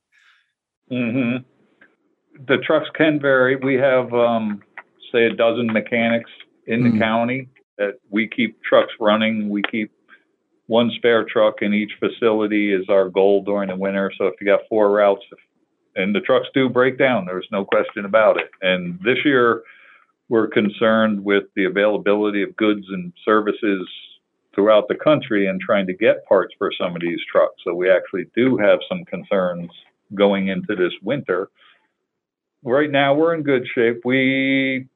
hmm 0.88 1.37
The 2.47 2.59
trucks 2.59 2.88
can 2.95 3.21
vary. 3.21 3.57
We 3.57 3.75
have, 3.75 4.12
um, 4.12 4.62
say, 5.12 5.26
a 5.26 5.35
dozen 5.35 5.73
mechanics 5.73 6.31
in 6.66 6.83
the 6.83 6.90
Mm. 6.90 6.99
county 6.99 7.49
that 7.78 7.95
we 8.11 8.26
keep 8.28 8.61
trucks 8.62 8.93
running. 9.00 9.49
We 9.49 9.62
keep 9.71 9.90
one 10.66 10.90
spare 10.97 11.25
truck 11.25 11.62
in 11.62 11.75
each 11.75 11.93
facility 12.00 12.73
is 12.73 12.88
our 12.88 13.09
goal 13.09 13.43
during 13.45 13.69
the 13.69 13.76
winter. 13.76 14.11
So 14.16 14.26
if 14.26 14.35
you 14.40 14.47
got 14.47 14.61
four 14.69 14.90
routes, 14.90 15.23
and 15.97 16.14
the 16.14 16.21
trucks 16.21 16.49
do 16.54 16.69
break 16.69 16.99
down, 16.99 17.26
there's 17.26 17.47
no 17.52 17.64
question 17.64 18.04
about 18.04 18.40
it. 18.40 18.50
And 18.62 18.99
this 19.04 19.19
year, 19.25 19.62
we're 20.28 20.49
concerned 20.49 21.25
with 21.25 21.45
the 21.54 21.64
availability 21.64 22.43
of 22.43 22.57
goods 22.57 22.87
and 22.88 23.12
services 23.25 23.88
throughout 24.54 24.88
the 24.88 24.95
country 24.95 25.47
and 25.47 25.61
trying 25.61 25.87
to 25.87 25.93
get 25.93 26.25
parts 26.26 26.54
for 26.59 26.71
some 26.81 26.95
of 26.95 27.02
these 27.02 27.19
trucks. 27.31 27.57
So 27.64 27.75
we 27.75 27.90
actually 27.90 28.26
do 28.35 28.57
have 28.57 28.78
some 28.88 29.04
concerns 29.04 29.71
going 30.14 30.49
into 30.49 30.75
this 30.76 30.93
winter. 31.02 31.49
Right 32.62 32.90
now, 32.90 33.14
we're 33.14 33.35
in 33.35 33.43
good 33.43 33.66
shape. 33.75 34.02
We 34.04 34.87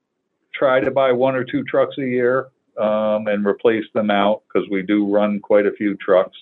try 0.54 0.80
to 0.80 0.90
buy 0.90 1.12
one 1.12 1.34
or 1.34 1.44
two 1.44 1.64
trucks 1.64 1.96
a 1.98 2.06
year 2.06 2.48
um, 2.80 3.26
and 3.26 3.46
replace 3.46 3.84
them 3.94 4.10
out 4.10 4.42
because 4.46 4.68
we 4.70 4.82
do 4.82 5.12
run 5.12 5.40
quite 5.40 5.66
a 5.66 5.72
few 5.72 5.96
trucks. 5.96 6.36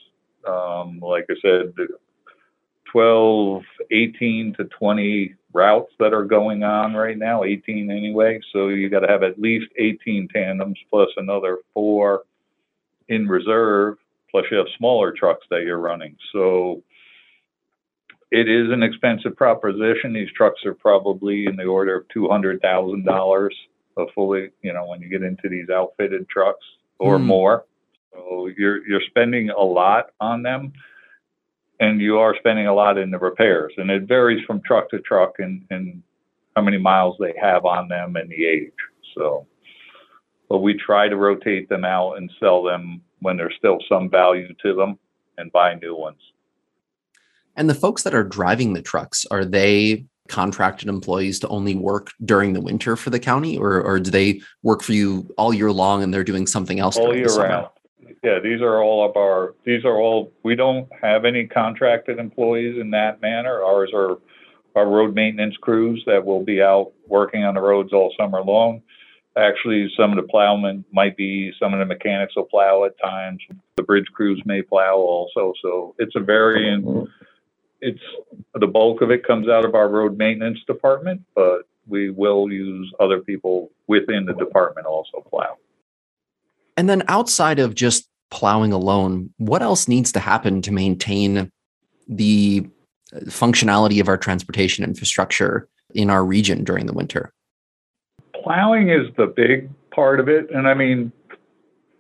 Um, 0.47 1.00
like 1.00 1.26
I 1.28 1.35
said, 1.43 1.75
12, 2.97 3.62
18 3.91 4.55
to 4.55 4.65
20 4.65 5.35
routes 5.53 5.93
that 5.99 6.15
are 6.15 6.25
going 6.25 6.62
on 6.62 6.95
right 6.95 7.19
now, 7.19 7.45
18 7.45 7.91
anyway. 7.91 8.41
So 8.55 8.69
you 8.69 8.88
got 8.88 9.00
to 9.00 9.07
have 9.07 9.23
at 9.23 9.38
least 9.38 9.67
18 9.76 10.29
tandems 10.29 10.79
plus 10.88 11.11
another 11.19 11.59
four 11.75 12.23
in 13.09 13.29
reserve, 13.29 13.99
plus 14.31 14.47
you 14.50 14.57
have 14.57 14.69
smaller 14.79 15.12
trucks 15.12 15.45
that 15.50 15.65
you're 15.65 15.76
running. 15.79 16.17
So 16.33 16.83
it 18.31 18.49
is 18.49 18.73
an 18.73 18.83
expensive 18.83 19.37
proposition. 19.37 20.15
These 20.15 20.33
trucks 20.35 20.65
are 20.65 20.73
probably 20.73 21.45
in 21.45 21.57
the 21.57 21.65
order 21.67 21.97
of 21.97 22.09
$200,000 22.17 23.50
a 23.99 24.05
fully, 24.15 24.49
you 24.62 24.73
know, 24.73 24.87
when 24.87 25.03
you 25.03 25.11
get 25.11 25.23
into 25.23 25.50
these 25.50 25.69
outfitted 25.69 26.31
trucks 26.31 26.65
or 26.99 27.19
Hmm. 27.19 27.26
more. 27.26 27.65
So 28.15 28.49
you're 28.57 28.87
you're 28.88 29.03
spending 29.03 29.50
a 29.50 29.62
lot 29.62 30.12
on 30.19 30.43
them 30.43 30.73
and 31.80 32.00
you 32.00 32.18
are 32.18 32.37
spending 32.38 32.66
a 32.66 32.75
lot 32.75 32.99
in 32.99 33.11
the 33.11 33.18
repairs 33.18 33.73
and 33.76 33.90
it 33.90 34.04
varies 34.04 34.45
from 34.47 34.61
truck 34.62 34.88
to 34.90 34.99
truck 35.00 35.35
and, 35.38 35.64
and 35.71 36.02
how 36.54 36.62
many 36.62 36.78
miles 36.78 37.16
they 37.21 37.35
have 37.40 37.64
on 37.64 37.88
them 37.88 38.16
and 38.16 38.30
the 38.30 38.47
age. 38.47 38.73
So 39.16 39.47
but 40.49 40.59
we 40.59 40.75
try 40.75 41.09
to 41.09 41.16
rotate 41.16 41.68
them 41.68 41.85
out 41.85 42.14
and 42.14 42.30
sell 42.38 42.62
them 42.62 43.02
when 43.21 43.37
there's 43.37 43.54
still 43.59 43.78
some 43.88 44.09
value 44.09 44.54
to 44.62 44.75
them 44.75 44.99
and 45.38 45.50
buy 45.52 45.75
new 45.75 45.97
ones. 45.97 46.21
And 47.56 47.68
the 47.68 47.75
folks 47.75 48.02
that 48.02 48.14
are 48.14 48.25
driving 48.25 48.75
the 48.75 48.83
trucks, 48.83 49.26
are 49.30 49.45
they 49.45 50.04
contracted 50.28 50.88
employees 50.88 51.38
to 51.40 51.49
only 51.49 51.75
work 51.75 52.11
during 52.25 52.52
the 52.52 52.61
winter 52.61 52.97
for 52.97 53.11
the 53.11 53.21
county 53.21 53.56
or, 53.56 53.80
or 53.80 54.00
do 54.00 54.11
they 54.11 54.40
work 54.62 54.83
for 54.83 54.92
you 54.92 55.33
all 55.38 55.54
year 55.54 55.71
long 55.71 56.02
and 56.02 56.12
they're 56.12 56.25
doing 56.25 56.47
something 56.47 56.80
else 56.80 56.97
all 56.97 57.14
year 57.14 57.28
round. 57.28 57.68
Yeah, 58.26 58.40
these 58.40 58.61
are 58.61 58.83
all 58.83 59.09
of 59.09 59.16
our, 59.16 59.54
these 59.64 59.85
are 59.85 59.99
all, 60.00 60.33
we 60.42 60.56
don't 60.56 60.88
have 61.00 61.25
any 61.25 61.47
contracted 61.47 62.18
employees 62.18 62.76
in 62.76 62.90
that 62.90 63.23
manner. 63.23 63.62
Ours 63.62 63.92
are 63.95 64.18
our 64.75 64.88
road 64.88 65.14
maintenance 65.14 65.56
crews 65.59 66.02
that 66.06 66.26
will 66.26 66.42
be 66.42 66.61
out 66.61 66.90
working 67.06 67.45
on 67.45 67.54
the 67.54 67.61
roads 67.61 67.92
all 67.92 68.12
summer 68.18 68.42
long. 68.42 68.83
Actually, 69.37 69.88
some 69.97 70.11
of 70.11 70.16
the 70.16 70.28
plowmen 70.28 70.85
might 70.92 71.16
be, 71.16 71.52
some 71.61 71.73
of 71.73 71.78
the 71.78 71.85
mechanics 71.85 72.35
will 72.35 72.47
plow 72.47 72.85
at 72.85 72.99
times. 72.99 73.40
The 73.76 73.85
bridge 73.85 74.09
crews 74.12 74.42
may 74.45 74.61
plow 74.61 74.97
also. 74.97 75.52
So 75.62 75.95
it's 76.00 76.16
a 76.16 76.21
varying, 76.21 77.06
it's, 77.80 78.02
the 78.54 78.66
bulk 78.66 79.02
of 79.02 79.12
it 79.12 79.25
comes 79.25 79.49
out 79.49 79.64
of 79.64 79.76
our 79.76 79.88
road 79.88 80.18
maintenance 80.18 80.59
department, 80.66 81.23
but 81.37 81.68
we 81.87 82.11
will 82.11 82.50
use 82.50 82.92
other 82.99 83.21
people 83.21 83.71
within 83.87 84.25
the 84.25 84.35
department 84.35 84.88
also 84.88 85.25
plow. 85.30 85.59
And 86.76 86.90
then 86.90 87.04
outside 87.06 87.61
of 87.61 87.76
just 87.76 88.09
plowing 88.30 88.73
alone, 88.73 89.30
what 89.38 89.62
else 89.62 89.88
needs 89.88 90.12
to 90.12 90.21
happen 90.21 90.62
to 90.62 90.73
maintain 90.73 91.50
the 92.09 92.66
uh, 93.14 93.21
functionality 93.21 94.00
of 94.00 94.09
our 94.09 94.16
transportation 94.16 94.85
infrastructure 94.85 95.68
in 95.95 96.11
our 96.11 96.25
region 96.25 96.64
during 96.64 96.87
the 96.87 96.92
winter? 96.92 97.33
plowing 98.47 98.90
is 98.90 99.09
the 99.16 99.26
big 99.26 99.68
part 99.90 100.21
of 100.21 100.28
it. 100.28 100.49
And 100.54 100.68
I 100.68 100.75
mean, 100.75 101.11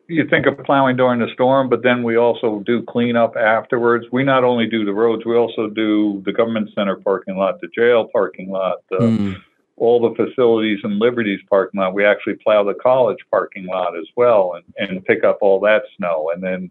you 0.08 0.28
think 0.28 0.46
of 0.46 0.56
plowing 0.64 0.96
during 0.96 1.18
the 1.18 1.26
storm, 1.34 1.68
but 1.68 1.82
then 1.82 2.04
we 2.04 2.16
also 2.16 2.62
do 2.64 2.84
cleanup 2.84 3.34
afterwards. 3.36 4.06
We 4.12 4.22
not 4.22 4.44
only 4.44 4.66
do 4.66 4.84
the 4.84 4.92
roads, 4.92 5.24
we 5.26 5.36
also 5.36 5.68
do 5.68 6.22
the 6.24 6.32
government 6.32 6.70
center 6.76 6.94
parking 6.96 7.36
lot, 7.36 7.60
the 7.60 7.68
jail 7.74 8.08
parking 8.12 8.50
lot, 8.50 8.78
the, 8.90 8.98
Mm, 8.98 9.42
all 9.76 10.00
the 10.00 10.14
facilities 10.14 10.78
in 10.84 10.98
Liberty's 10.98 11.40
parking 11.50 11.80
lot. 11.80 11.94
We 11.94 12.04
actually 12.04 12.34
plow 12.34 12.64
the 12.64 12.74
college 12.74 13.18
parking 13.30 13.66
lot 13.66 13.96
as 13.96 14.06
well 14.16 14.54
and, 14.54 14.90
and 14.90 15.04
pick 15.04 15.22
up 15.22 15.38
all 15.42 15.60
that 15.60 15.82
snow. 15.96 16.30
And 16.34 16.42
then 16.42 16.70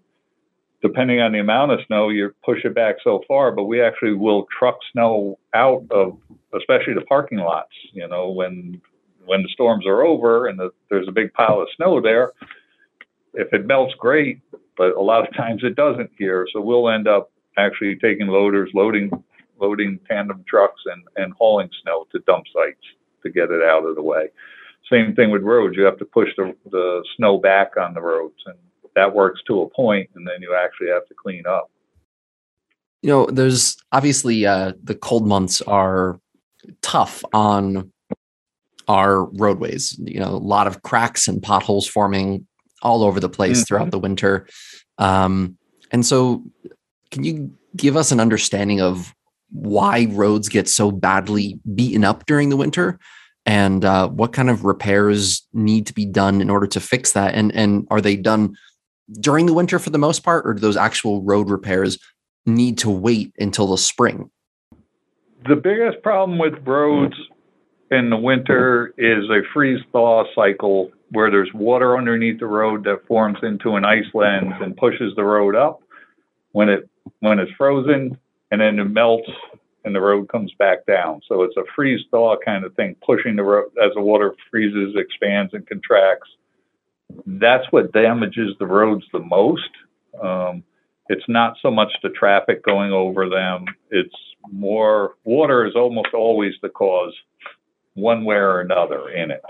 depending 0.82 1.20
on 1.20 1.32
the 1.32 1.40
amount 1.40 1.72
of 1.72 1.80
snow, 1.86 2.10
you 2.10 2.34
push 2.44 2.66
it 2.66 2.74
back 2.74 2.96
so 3.04 3.24
far, 3.28 3.52
but 3.52 3.66
we 3.66 3.82
actually 3.82 4.14
will 4.14 4.48
truck 4.58 4.78
snow 4.92 5.38
out 5.54 5.84
of, 5.92 6.18
especially 6.58 6.96
the 6.96 7.02
parking 7.02 7.38
lots, 7.38 7.74
you 7.94 8.08
know, 8.08 8.30
when, 8.30 8.82
when 9.26 9.44
the 9.44 9.50
storms 9.54 9.86
are 9.86 10.04
over 10.04 10.48
and 10.48 10.58
the, 10.58 10.72
there's 10.90 11.08
a 11.08 11.12
big 11.12 11.32
pile 11.34 11.62
of 11.62 11.68
snow 11.76 12.02
there. 12.02 12.32
If 13.36 13.54
it 13.54 13.68
melts, 13.68 13.94
great, 14.00 14.40
but 14.78 14.96
a 14.96 15.02
lot 15.02 15.28
of 15.28 15.36
times 15.38 15.62
it 15.64 15.76
doesn't 15.76 16.10
here. 16.18 16.48
So 16.52 16.60
we'll 16.60 16.90
end 16.90 17.08
up 17.08 17.32
actually 17.58 17.98
taking 17.98 18.28
loaders, 18.28 18.72
loading 18.74 19.12
loading 19.60 20.00
tandem 20.08 20.44
trucks 20.48 20.82
and, 20.86 21.04
and 21.16 21.34
hauling 21.34 21.70
snow 21.84 22.08
to 22.12 22.20
dump 22.28 22.46
sites 22.54 22.82
to 23.24 23.30
get 23.30 23.52
it 23.52 23.64
out 23.64 23.86
of 23.86 23.96
the 23.96 24.02
way. 24.02 24.28
Same 24.92 25.16
thing 25.16 25.32
with 25.32 25.42
roads. 25.42 25.76
You 25.78 25.84
have 25.84 25.98
to 25.98 26.06
push 26.06 26.30
the, 26.38 26.56
the 26.70 27.04
snow 27.18 27.38
back 27.38 27.72
on 27.78 27.94
the 27.94 28.02
roads, 28.02 28.36
and 28.46 28.56
that 28.96 29.14
works 29.16 29.42
to 29.48 29.62
a 29.62 29.70
point, 29.70 30.10
and 30.16 30.28
then 30.28 30.42
you 30.42 30.56
actually 30.56 30.90
have 30.90 31.08
to 31.08 31.14
clean 31.16 31.46
up. 31.48 31.70
you 33.02 33.10
know, 33.10 33.26
there's 33.28 33.78
obviously 33.92 34.46
uh, 34.46 34.74
the 34.84 34.96
cold 34.96 35.28
months 35.28 35.62
are 35.64 36.20
tough 36.82 37.24
on 37.34 37.92
our 38.88 39.26
roadways. 39.26 39.96
You 40.00 40.20
know, 40.20 40.30
a 40.30 40.38
lot 40.38 40.66
of 40.68 40.82
cracks 40.84 41.28
and 41.28 41.42
potholes 41.42 41.88
forming 41.88 42.48
all 42.82 43.04
over 43.04 43.20
the 43.20 43.30
place 43.30 43.62
Mhm. 43.64 43.68
throughout 43.68 43.92
the 43.92 44.00
winter. 44.00 44.48
Um, 44.98 45.58
and 45.92 46.06
so, 46.06 46.44
can 47.12 47.24
you 47.24 47.52
give 47.76 47.96
us 47.96 48.12
an 48.12 48.20
understanding 48.20 48.82
of 48.82 49.14
why 49.52 50.08
roads 50.12 50.50
get 50.50 50.68
so 50.68 50.92
badly 50.92 51.60
beaten 51.74 52.04
up 52.04 52.26
during 52.26 52.50
the 52.50 52.58
winter? 52.58 53.00
And 53.46 53.86
uh, 53.86 54.10
what 54.10 54.34
kind 54.34 54.50
of 54.50 54.66
repairs 54.66 55.48
need 55.54 55.86
to 55.88 55.94
be 55.94 56.06
done 56.06 56.42
in 56.42 56.50
order 56.50 56.68
to 56.68 56.80
fix 56.80 57.12
that? 57.12 57.36
And 57.36 57.52
and 57.54 57.88
are 57.92 58.02
they 58.02 58.16
done 58.16 58.56
during 59.20 59.46
the 59.46 59.54
winter 59.54 59.78
for 59.78 59.92
the 59.92 60.00
most 60.00 60.24
part, 60.24 60.48
or 60.48 60.54
do 60.54 60.60
those 60.60 60.78
actual 60.78 61.22
road 61.22 61.50
repairs 61.50 62.00
need 62.46 62.78
to 62.80 62.90
wait 62.90 63.34
until 63.38 63.68
the 63.68 63.78
spring? 63.78 64.32
The 65.48 65.56
biggest 65.56 66.02
problem 66.02 66.40
with 66.40 66.56
roads 66.66 67.16
in 67.92 68.10
the 68.10 68.18
winter 68.18 68.94
is 68.98 69.30
a 69.30 69.42
freeze 69.54 69.82
thaw 69.92 70.24
cycle 70.34 70.92
where 71.12 71.30
there's 71.30 71.54
water 71.54 71.98
underneath 71.98 72.40
the 72.40 72.48
road 72.48 72.84
that 72.86 73.06
forms 73.08 73.38
into 73.44 73.76
an 73.76 73.86
ice 73.86 74.06
lens 74.14 74.54
and 74.60 74.76
pushes 74.76 75.14
the 75.16 75.24
road 75.24 75.56
up 75.56 75.82
when 76.52 76.70
it 76.70 76.90
when 77.20 77.38
it's 77.38 77.52
frozen 77.58 78.18
and 78.52 78.62
then 78.62 78.80
it 78.80 78.86
melts 78.86 79.30
and 79.86 79.94
the 79.94 80.02
road 80.02 80.28
comes 80.30 80.52
back 80.58 80.86
down. 80.88 81.22
So 81.28 81.44
it's 81.44 81.56
a 81.58 81.64
freeze 81.76 82.02
thaw 82.10 82.36
kind 82.44 82.66
of 82.66 82.74
thing, 82.76 82.96
pushing 83.06 83.36
the 83.36 83.44
road 83.44 83.68
as 83.84 83.92
the 83.94 84.02
water 84.02 84.36
freezes, 84.50 84.96
expands 84.98 85.54
and 85.54 85.66
contracts. 85.68 86.30
That's 87.28 87.66
what 87.72 87.94
damages 87.94 88.56
the 88.60 88.66
roads 88.66 89.06
the 89.14 89.20
most. 89.20 89.70
Um, 90.22 90.64
it's 91.08 91.26
not 91.28 91.56
so 91.62 91.70
much 91.70 91.92
the 92.02 92.10
traffic 92.10 92.66
going 92.66 92.92
over 92.92 93.30
them. 93.30 93.66
It's 93.92 94.16
more 94.52 95.16
water 95.24 95.66
is 95.68 95.76
almost 95.76 96.14
always 96.16 96.54
the 96.64 96.70
cause, 96.70 97.14
one 97.94 98.26
way 98.26 98.38
or 98.38 98.62
another 98.62 99.10
in 99.10 99.30
it. 99.30 99.44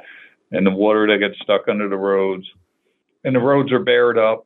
And 0.51 0.65
the 0.65 0.71
water 0.71 1.07
that 1.07 1.19
gets 1.19 1.39
stuck 1.41 1.69
under 1.69 1.87
the 1.87 1.97
roads, 1.97 2.45
and 3.23 3.35
the 3.35 3.39
roads 3.39 3.71
are 3.71 3.79
bared 3.79 4.17
up, 4.17 4.45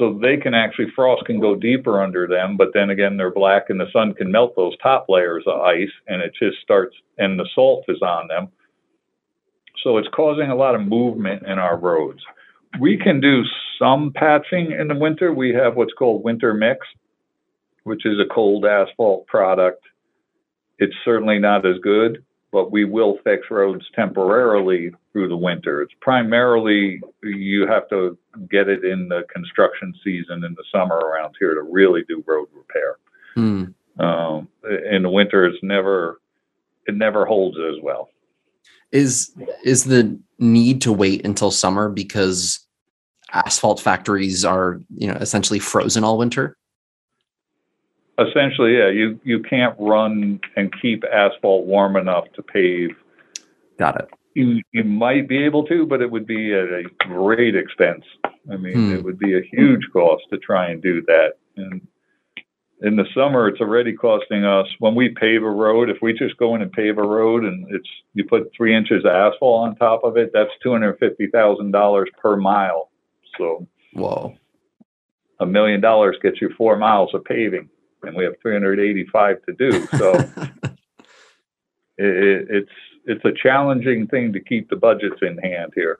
so 0.00 0.18
they 0.18 0.38
can 0.38 0.54
actually 0.54 0.90
frost 0.96 1.26
can 1.26 1.38
go 1.38 1.54
deeper 1.54 2.02
under 2.02 2.26
them. 2.26 2.56
But 2.56 2.68
then 2.72 2.88
again, 2.88 3.18
they're 3.18 3.30
black, 3.30 3.68
and 3.68 3.78
the 3.78 3.90
sun 3.92 4.14
can 4.14 4.32
melt 4.32 4.56
those 4.56 4.76
top 4.82 5.06
layers 5.10 5.44
of 5.46 5.60
ice, 5.60 5.92
and 6.08 6.22
it 6.22 6.32
just 6.36 6.56
starts, 6.62 6.96
and 7.18 7.38
the 7.38 7.48
salt 7.54 7.84
is 7.86 8.00
on 8.00 8.26
them. 8.26 8.48
So 9.84 9.98
it's 9.98 10.08
causing 10.08 10.50
a 10.50 10.56
lot 10.56 10.74
of 10.74 10.80
movement 10.80 11.42
in 11.46 11.58
our 11.58 11.76
roads. 11.76 12.20
We 12.80 12.96
can 12.96 13.20
do 13.20 13.42
some 13.78 14.12
patching 14.14 14.72
in 14.72 14.88
the 14.88 14.94
winter. 14.94 15.34
We 15.34 15.52
have 15.52 15.76
what's 15.76 15.92
called 15.92 16.24
winter 16.24 16.54
mix, 16.54 16.86
which 17.84 18.06
is 18.06 18.18
a 18.18 18.32
cold 18.34 18.64
asphalt 18.64 19.26
product. 19.26 19.84
It's 20.78 20.96
certainly 21.04 21.38
not 21.38 21.66
as 21.66 21.76
good, 21.82 22.24
but 22.52 22.72
we 22.72 22.84
will 22.84 23.18
fix 23.22 23.50
roads 23.50 23.84
temporarily 23.94 24.92
through 25.12 25.28
the 25.28 25.36
winter. 25.36 25.82
It's 25.82 25.94
primarily 26.00 27.00
you 27.22 27.66
have 27.66 27.88
to 27.90 28.18
get 28.50 28.68
it 28.68 28.84
in 28.84 29.08
the 29.08 29.24
construction 29.32 29.94
season 30.02 30.44
in 30.44 30.54
the 30.54 30.64
summer 30.72 30.96
around 30.96 31.34
here 31.38 31.54
to 31.54 31.62
really 31.62 32.02
do 32.08 32.24
road 32.26 32.48
repair. 32.54 32.96
Hmm. 33.34 33.64
Um, 34.02 34.48
in 34.90 35.02
the 35.02 35.10
winter, 35.10 35.44
it's 35.46 35.62
never 35.62 36.20
it 36.86 36.96
never 36.96 37.24
holds 37.24 37.58
as 37.58 37.82
well. 37.82 38.08
Is 38.90 39.32
is 39.64 39.84
the 39.84 40.18
need 40.38 40.80
to 40.82 40.92
wait 40.92 41.24
until 41.24 41.50
summer 41.50 41.88
because 41.88 42.66
asphalt 43.32 43.80
factories 43.80 44.44
are 44.44 44.80
you 44.96 45.06
know 45.06 45.14
essentially 45.14 45.58
frozen 45.58 46.02
all 46.02 46.18
winter? 46.18 46.56
Essentially, 48.20 48.76
yeah, 48.76 48.88
you 48.88 49.18
you 49.24 49.42
can't 49.42 49.74
run 49.78 50.40
and 50.56 50.72
keep 50.80 51.04
asphalt 51.04 51.66
warm 51.66 51.96
enough 51.96 52.24
to 52.34 52.42
pave. 52.42 52.90
Got 53.78 54.00
it. 54.00 54.08
You 54.34 54.60
you 54.72 54.84
might 54.84 55.26
be 55.28 55.42
able 55.44 55.64
to, 55.66 55.86
but 55.86 56.02
it 56.02 56.10
would 56.10 56.26
be 56.26 56.52
at 56.52 56.64
a 56.68 56.84
great 56.98 57.56
expense. 57.56 58.04
I 58.50 58.56
mean, 58.56 58.74
Hmm. 58.74 58.94
it 58.94 59.02
would 59.04 59.18
be 59.18 59.36
a 59.36 59.42
huge 59.42 59.88
cost 59.92 60.24
to 60.30 60.38
try 60.38 60.68
and 60.70 60.82
do 60.82 61.02
that. 61.02 61.34
And 61.56 61.86
in 62.82 62.96
the 62.96 63.06
summer, 63.14 63.48
it's 63.48 63.60
already 63.60 63.92
costing 63.94 64.44
us 64.44 64.66
when 64.78 64.94
we 64.94 65.10
pave 65.10 65.42
a 65.42 65.50
road. 65.50 65.88
If 65.90 65.98
we 66.02 66.12
just 66.12 66.36
go 66.36 66.54
in 66.54 66.62
and 66.62 66.72
pave 66.72 66.98
a 66.98 67.02
road 67.02 67.44
and 67.44 67.66
it's 67.70 67.88
you 68.14 68.24
put 68.24 68.50
three 68.56 68.74
inches 68.74 69.04
of 69.04 69.12
asphalt 69.12 69.68
on 69.68 69.76
top 69.76 70.04
of 70.04 70.16
it, 70.16 70.30
that's 70.34 70.50
two 70.62 70.72
hundred 70.72 70.98
fifty 70.98 71.26
thousand 71.28 71.70
dollars 71.70 72.10
per 72.20 72.36
mile. 72.36 72.90
So 73.38 73.66
Whoa. 73.94 74.34
a 75.40 75.46
million 75.46 75.80
dollars 75.80 76.16
gets 76.22 76.40
you 76.40 76.50
four 76.56 76.76
miles 76.76 77.14
of 77.14 77.24
paving, 77.24 77.68
and 78.02 78.16
we 78.16 78.24
have 78.24 78.34
385 78.42 79.36
to 79.46 79.52
do. 79.52 79.86
So 79.98 80.12
it, 81.98 82.06
it, 82.06 82.46
it's 82.50 82.72
it's 83.06 83.24
a 83.24 83.32
challenging 83.32 84.06
thing 84.06 84.32
to 84.32 84.40
keep 84.40 84.68
the 84.68 84.76
budgets 84.76 85.16
in 85.22 85.38
hand 85.38 85.72
here. 85.74 85.98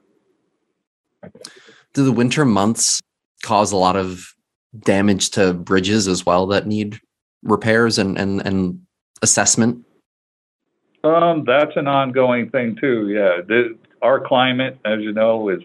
Do 1.92 2.04
the 2.04 2.12
winter 2.12 2.44
months 2.44 3.00
cause 3.42 3.72
a 3.72 3.76
lot 3.76 3.96
of 3.96 4.34
damage 4.78 5.30
to 5.30 5.54
bridges 5.54 6.06
as 6.06 6.24
well 6.24 6.46
that 6.48 6.66
need 6.66 7.00
repairs 7.42 7.98
and 7.98 8.18
and, 8.18 8.40
and 8.46 8.80
assessment? 9.22 9.84
Um, 11.02 11.44
that's 11.46 11.72
an 11.76 11.88
ongoing 11.88 12.50
thing 12.50 12.76
too. 12.78 13.08
Yeah, 13.08 13.40
the, 13.46 13.78
our 14.02 14.20
climate, 14.20 14.78
as 14.84 15.00
you 15.00 15.12
know, 15.12 15.48
is 15.48 15.60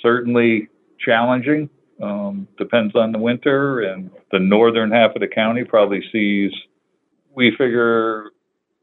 certainly 0.00 0.68
challenging. 0.98 1.68
Um, 2.00 2.48
depends 2.58 2.94
on 2.96 3.12
the 3.12 3.18
winter, 3.18 3.80
and 3.80 4.10
the 4.30 4.38
northern 4.38 4.90
half 4.90 5.14
of 5.14 5.20
the 5.20 5.28
county 5.28 5.64
probably 5.64 6.02
sees. 6.10 6.52
We 7.34 7.54
figure 7.56 8.30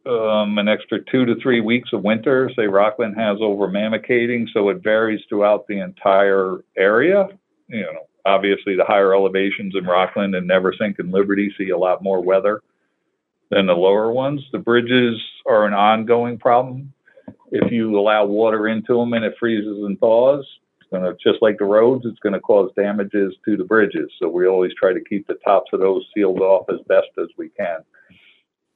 um, 0.06 0.58
an 0.58 0.67
extra 0.67 1.00
two 1.12 1.26
to 1.26 1.36
three 1.41 1.62
weeks 1.62 1.89
of 1.93 2.04
winter. 2.04 2.50
Say 2.56 2.67
Rockland 2.67 3.15
has 3.17 3.38
over 3.41 3.67
Mamakating, 3.67 4.48
so 4.54 4.69
it 4.69 4.84
varies 4.84 5.22
throughout 5.28 5.67
the 5.67 5.80
entire 5.80 6.60
area. 6.78 7.28
You 7.67 7.82
know, 7.82 8.08
obviously 8.26 8.76
the 8.76 8.86
higher 8.86 9.13
elevations 9.13 9.76
in 9.76 9.86
Rockland 9.86 10.36
and 10.36 10.50
Neversink 10.50 11.00
and 11.00 11.12
Liberty 11.12 11.54
see 11.58 11.69
a 11.69 11.78
lot 11.78 12.04
more 12.04 12.22
weather 12.22 12.62
than 13.50 13.65
the 13.65 13.74
lower 13.74 14.12
ones. 14.12 14.41
The 14.52 14.60
bridges 14.60 15.22
are 15.48 15.65
an 15.65 15.74
ongoing 15.74 16.38
problem. 16.38 16.93
If 17.52 17.72
you 17.72 18.00
allow 18.00 18.26
water 18.26 18.67
into 18.67 18.98
them 18.98 19.13
and 19.13 19.26
it 19.26 19.36
freezes 19.39 19.84
and 19.84 20.00
thaws, 20.00 20.45
it's 20.91 20.97
gonna 20.97 21.13
just 21.23 21.41
like 21.41 21.58
the 21.58 21.65
roads, 21.65 22.06
it's 22.06 22.19
gonna 22.19 22.39
cause 22.39 22.71
damages 22.75 23.36
to 23.45 23.56
the 23.58 23.63
bridges. 23.63 24.10
So 24.19 24.28
we 24.28 24.47
always 24.47 24.71
try 24.80 24.93
to 24.93 25.02
keep 25.08 25.28
the 25.28 25.36
tops 25.45 25.69
of 25.73 25.80
those 25.80 26.06
sealed 26.15 26.39
off 26.41 26.65
as 26.69 26.80
best 26.88 27.08
as 27.19 27.28
we 27.38 27.49
can. 27.49 27.80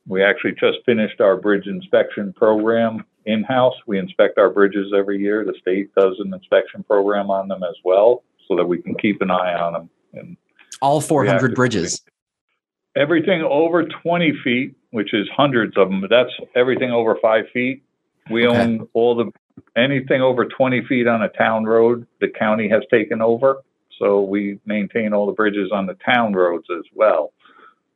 We 0.07 0.23
actually 0.23 0.51
just 0.53 0.79
finished 0.85 1.21
our 1.21 1.37
bridge 1.37 1.65
inspection 1.67 2.33
program 2.33 3.05
in-house. 3.25 3.73
We 3.87 3.97
inspect 3.99 4.37
our 4.37 4.49
bridges 4.49 4.91
every 4.95 5.17
year. 5.19 5.45
The 5.45 5.53
state 5.61 5.93
does 5.95 6.15
an 6.19 6.33
inspection 6.33 6.83
program 6.83 7.29
on 7.31 7.47
them 7.47 7.63
as 7.63 7.75
well, 7.85 8.23
so 8.47 8.55
that 8.57 8.65
we 8.65 8.81
can 8.81 8.95
keep 8.95 9.21
an 9.21 9.31
eye 9.31 9.53
on 9.55 9.73
them. 9.73 9.89
And 10.13 10.37
All 10.81 10.99
400 11.01 11.31
Reactive 11.41 11.55
bridges. 11.55 12.03
everything 12.95 13.41
over 13.43 13.85
20 13.85 14.33
feet, 14.43 14.75
which 14.91 15.13
is 15.13 15.27
hundreds 15.35 15.77
of 15.77 15.89
them, 15.89 16.01
but 16.01 16.09
that's 16.09 16.31
everything 16.53 16.91
over 16.91 17.17
five 17.21 17.45
feet. 17.53 17.81
We 18.29 18.45
Okay. 18.45 18.57
own 18.57 18.87
all 18.93 19.15
the, 19.15 19.31
anything 19.75 20.21
over 20.21 20.45
20 20.45 20.85
feet 20.85 21.07
on 21.07 21.23
a 21.23 21.29
town 21.29 21.65
road, 21.65 22.05
the 22.21 22.27
county 22.27 22.69
has 22.69 22.83
taken 22.91 23.21
over. 23.21 23.61
So 23.99 24.21
we 24.21 24.59
maintain 24.65 25.13
all 25.13 25.25
the 25.25 25.33
bridges 25.33 25.71
on 25.71 25.85
the 25.85 25.97
town 26.05 26.33
roads 26.33 26.65
as 26.75 26.83
well. 26.93 27.33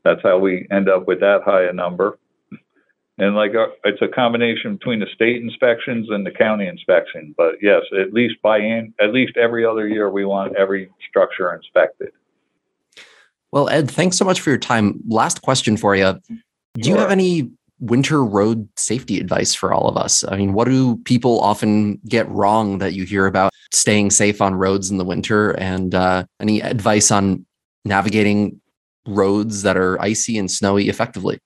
That's 0.03 0.21
how 0.23 0.37
we 0.37 0.67
end 0.71 0.89
up 0.89 1.07
with 1.07 1.19
that 1.19 1.41
high 1.43 1.63
a 1.63 1.73
number. 1.73 2.17
And 3.19 3.35
like, 3.35 3.55
uh, 3.55 3.67
it's 3.83 4.01
a 4.01 4.07
combination 4.07 4.75
between 4.75 4.99
the 4.99 5.07
state 5.13 5.41
inspections 5.41 6.07
and 6.11 6.25
the 6.25 6.31
county 6.31 6.67
inspection. 6.67 7.33
But 7.35 7.55
yes, 7.61 7.81
at 7.99 8.13
least 8.13 8.35
by 8.43 8.59
in, 8.59 8.93
at 9.01 9.11
least 9.11 9.37
every 9.37 9.65
other 9.65 9.87
year, 9.87 10.09
we 10.09 10.23
want 10.23 10.55
every 10.55 10.89
structure 11.09 11.53
inspected. 11.53 12.09
Well, 13.51 13.69
Ed, 13.69 13.89
thanks 13.89 14.17
so 14.17 14.25
much 14.25 14.39
for 14.39 14.51
your 14.51 14.59
time. 14.59 14.99
Last 15.07 15.41
question 15.41 15.77
for 15.77 15.95
you. 15.95 16.19
Do 16.75 16.89
you 16.89 16.97
have 16.97 17.09
any 17.09 17.49
winter 17.79 18.23
road 18.23 18.67
safety 18.75 19.19
advice 19.19 19.53
for 19.53 19.73
all 19.73 19.87
of 19.87 19.97
us? 19.97 20.23
I 20.27 20.37
mean, 20.37 20.53
what 20.53 20.65
do 20.65 20.97
people 20.97 21.39
often 21.41 21.99
get 22.07 22.29
wrong 22.29 22.79
that 22.79 22.93
you 22.93 23.03
hear 23.03 23.25
about 23.25 23.51
staying 23.73 24.11
safe 24.11 24.41
on 24.41 24.55
roads 24.55 24.89
in 24.91 24.97
the 24.97 25.05
winter? 25.05 25.51
And 25.51 25.93
uh, 25.93 26.25
any 26.39 26.61
advice 26.61 27.11
on 27.11 27.45
navigating 27.85 28.61
roads 29.07 29.61
that 29.61 29.77
are 29.77 30.01
icy 30.01 30.37
and 30.37 30.49
snowy 30.49 30.89
effectively? 30.89 31.39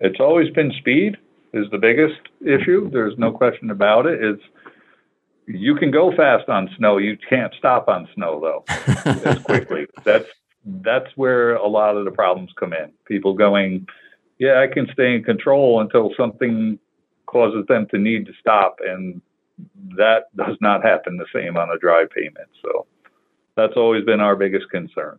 It's 0.00 0.20
always 0.20 0.50
been 0.50 0.72
speed 0.78 1.16
is 1.54 1.66
the 1.70 1.78
biggest 1.78 2.20
issue. 2.44 2.90
There's 2.90 3.16
no 3.16 3.30
question 3.30 3.70
about 3.70 4.06
it. 4.06 4.22
It's 4.22 4.42
you 5.46 5.76
can 5.76 5.90
go 5.90 6.14
fast 6.16 6.48
on 6.48 6.68
snow. 6.76 6.98
You 6.98 7.16
can't 7.28 7.54
stop 7.56 7.88
on 7.88 8.08
snow 8.14 8.40
though 8.40 8.64
as 9.24 9.38
quickly. 9.42 9.86
That's 10.04 10.28
that's 10.66 11.10
where 11.14 11.56
a 11.56 11.66
lot 11.66 11.96
of 11.96 12.06
the 12.06 12.10
problems 12.10 12.50
come 12.58 12.72
in. 12.72 12.90
People 13.06 13.34
going, 13.34 13.86
yeah, 14.44 14.60
I 14.60 14.66
can 14.72 14.86
stay 14.92 15.14
in 15.14 15.24
control 15.24 15.80
until 15.80 16.10
something 16.16 16.78
causes 17.26 17.64
them 17.66 17.86
to 17.90 17.98
need 17.98 18.26
to 18.26 18.32
stop, 18.38 18.76
and 18.86 19.22
that 19.96 20.34
does 20.36 20.56
not 20.60 20.84
happen 20.84 21.16
the 21.16 21.26
same 21.34 21.56
on 21.56 21.70
a 21.70 21.78
dry 21.78 22.04
payment. 22.14 22.48
So 22.62 22.86
that's 23.56 23.72
always 23.76 24.04
been 24.04 24.20
our 24.20 24.36
biggest 24.36 24.68
concern. 24.70 25.18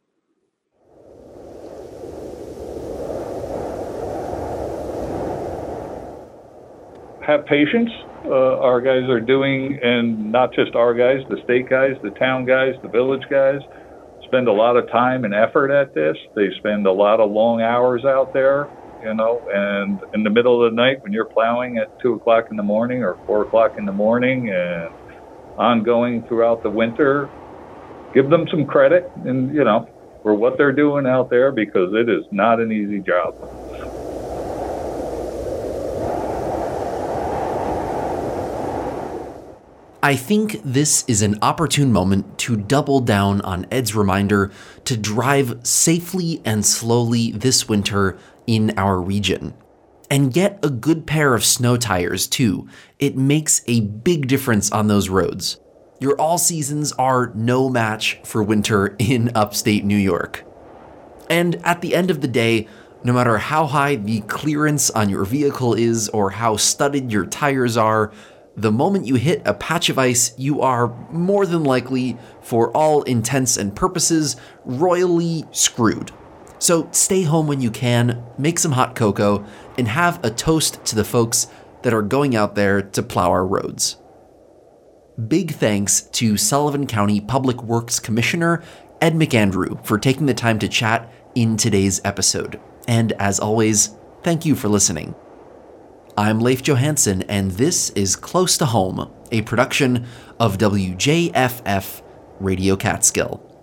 have 7.26 7.44
patience. 7.48 7.90
Uh, 8.24 8.60
our 8.60 8.80
guys 8.82 9.10
are 9.10 9.20
doing, 9.20 9.80
and 9.82 10.32
not 10.32 10.54
just 10.54 10.76
our 10.76 10.94
guys, 10.94 11.26
the 11.28 11.38
state 11.44 11.68
guys, 11.68 11.96
the 12.04 12.12
town 12.12 12.46
guys, 12.46 12.76
the 12.84 12.88
village 12.88 13.24
guys, 13.32 13.62
spend 14.26 14.48
a 14.48 14.52
lot 14.52 14.78
of 14.78 14.90
time 14.92 15.26
and 15.26 15.34
effort 15.34 15.72
at 15.72 15.96
this. 15.96 16.16
They 16.36 16.50
spend 16.60 16.86
a 16.86 16.92
lot 16.92 17.20
of 17.20 17.32
long 17.32 17.62
hours 17.62 18.06
out 18.06 18.32
there, 18.32 18.70
you 19.02 19.14
know, 19.14 19.42
and 19.54 20.00
in 20.14 20.24
the 20.24 20.30
middle 20.30 20.64
of 20.64 20.72
the 20.72 20.76
night 20.76 21.04
when 21.04 21.14
you're 21.14 21.26
plowing 21.26 21.78
at 21.78 21.98
two 22.00 22.14
o'clock 22.14 22.48
in 22.50 22.58
the 22.58 22.64
morning 22.64 23.04
or 23.04 23.18
four 23.26 23.44
o'clock 23.44 23.78
in 23.78 23.86
the 23.86 23.92
morning 23.92 24.50
and 24.50 24.90
ongoing 25.58 26.24
throughout 26.24 26.64
the 26.64 26.70
winter, 26.70 27.30
give 28.14 28.30
them 28.30 28.48
some 28.50 28.66
credit 28.66 29.12
and, 29.26 29.54
you 29.54 29.64
know, 29.64 29.88
for 30.24 30.34
what 30.34 30.58
they're 30.58 30.72
doing 30.72 31.06
out 31.06 31.30
there 31.30 31.52
because 31.52 31.94
it 31.94 32.10
is 32.10 32.26
not 32.32 32.60
an 32.60 32.72
easy 32.72 33.00
job. 33.00 33.36
I 40.06 40.16
think 40.16 40.62
this 40.64 41.04
is 41.08 41.24
an 41.24 41.40
opportune 41.42 41.92
moment 41.92 42.38
to 42.38 42.56
double 42.56 43.00
down 43.00 43.42
on 43.42 43.66
Ed's 43.72 43.96
reminder 43.96 44.52
to 44.84 44.96
drive 44.96 45.66
safely 45.66 46.44
and 46.46 46.64
slowly 46.64 47.32
this 47.32 47.68
winter 47.68 48.16
in 48.48 48.78
our 48.78 49.02
region. 49.02 49.54
And 50.10 50.34
get 50.34 50.60
a 50.64 50.70
good 50.70 51.08
pair 51.08 51.34
of 51.34 51.44
snow 51.44 51.78
tires 51.78 52.28
too. 52.28 52.68
It 53.00 53.18
makes 53.18 53.64
a 53.68 53.82
big 53.82 54.28
difference 54.28 54.72
on 54.72 54.88
those 54.88 55.10
roads. 55.10 55.60
Your 56.00 56.20
all 56.20 56.38
seasons 56.38 56.92
are 56.94 57.32
no 57.36 57.70
match 57.70 58.20
for 58.24 58.44
winter 58.44 58.96
in 59.00 59.32
upstate 59.36 59.84
New 59.84 59.98
York. 59.98 60.46
And 61.30 61.56
at 61.66 61.82
the 61.82 61.96
end 61.96 62.12
of 62.12 62.22
the 62.22 62.28
day, 62.28 62.68
No 63.06 63.14
matter 63.14 63.38
how 63.38 63.68
high 63.68 63.98
the 63.98 64.22
clearance 64.22 64.90
on 64.90 65.10
your 65.10 65.26
vehicle 65.26 65.76
is 65.76 66.10
or 66.10 66.32
how 66.32 66.58
studded 66.58 67.12
your 67.12 67.28
tires 67.28 67.78
are, 67.78 68.12
the 68.58 68.72
moment 68.72 69.06
you 69.06 69.14
hit 69.14 69.44
a 69.46 69.54
patch 69.54 69.90
of 69.90 70.00
ice, 70.00 70.34
you 70.40 70.62
are 70.62 70.88
more 71.12 71.46
than 71.46 71.64
likely, 71.64 72.18
for 72.42 72.76
all 72.76 73.04
intents 73.04 73.58
and 73.58 73.76
purposes, 73.76 74.38
royally 74.64 75.46
screwed. 75.52 76.12
So 76.60 76.88
stay 76.92 77.24
home 77.24 77.48
when 77.48 77.62
you 77.62 77.72
can, 77.72 78.24
make 78.38 78.60
some 78.60 78.72
hot 78.72 78.96
cocoa, 78.96 79.46
and 79.78 79.88
have 79.88 80.24
a 80.24 80.30
toast 80.30 80.84
to 80.86 80.96
the 80.96 81.04
folks 81.04 81.48
that 81.84 81.94
are 81.94 82.02
going 82.02 82.36
out 82.36 82.56
there 82.56 82.82
to 82.82 83.04
plow 83.04 83.30
our 83.30 83.46
roads. 83.46 83.98
Big 85.28 85.52
thanks 85.52 86.02
to 86.02 86.38
Sullivan 86.38 86.88
County 86.88 87.22
Public 87.22 87.64
Works 87.64 88.00
Commissioner 88.00 88.64
Ed 89.02 89.14
McAndrew 89.14 89.86
for 89.86 89.98
taking 89.98 90.26
the 90.26 90.34
time 90.34 90.60
to 90.60 90.68
chat 90.68 91.12
in 91.36 91.58
today's 91.58 92.02
episode. 92.04 92.60
And 92.88 93.12
as 93.14 93.40
always, 93.40 93.96
thank 94.24 94.46
you 94.46 94.56
for 94.56 94.68
listening. 94.68 95.16
I'm 96.18 96.40
Leif 96.40 96.64
Johansson, 96.64 97.24
and 97.24 97.52
this 97.52 97.90
is 97.92 98.16
Close 98.16 98.58
to 98.58 98.66
Home, 98.66 99.12
a 99.32 99.42
production 99.42 100.06
of 100.40 100.58
WJFF 100.58 102.02
Radio 102.40 102.76
Catskill. 102.76 103.55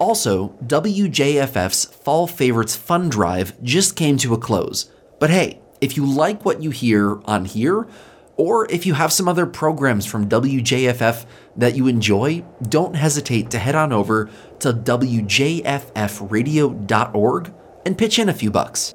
Also, 0.00 0.48
WJFF's 0.64 1.84
Fall 1.84 2.26
Favorites 2.26 2.74
Fund 2.74 3.12
Drive 3.12 3.62
just 3.62 3.94
came 3.96 4.16
to 4.16 4.32
a 4.32 4.38
close. 4.38 4.90
But 5.18 5.28
hey, 5.28 5.60
if 5.82 5.94
you 5.94 6.06
like 6.06 6.42
what 6.42 6.62
you 6.62 6.70
hear 6.70 7.20
on 7.26 7.44
here, 7.44 7.86
or 8.38 8.66
if 8.70 8.86
you 8.86 8.94
have 8.94 9.12
some 9.12 9.28
other 9.28 9.44
programs 9.44 10.06
from 10.06 10.26
WJFF 10.26 11.26
that 11.56 11.76
you 11.76 11.86
enjoy, 11.86 12.42
don't 12.66 12.96
hesitate 12.96 13.50
to 13.50 13.58
head 13.58 13.74
on 13.74 13.92
over 13.92 14.30
to 14.60 14.72
WJFFradio.org 14.72 17.54
and 17.84 17.98
pitch 17.98 18.18
in 18.18 18.30
a 18.30 18.34
few 18.34 18.50
bucks. 18.50 18.94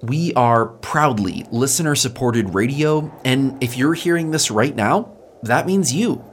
We 0.00 0.32
are 0.32 0.68
proudly 0.68 1.44
listener 1.50 1.94
supported 1.94 2.54
radio, 2.54 3.14
and 3.26 3.62
if 3.62 3.76
you're 3.76 3.92
hearing 3.92 4.30
this 4.30 4.50
right 4.50 4.74
now, 4.74 5.14
that 5.42 5.66
means 5.66 5.92
you. 5.92 6.24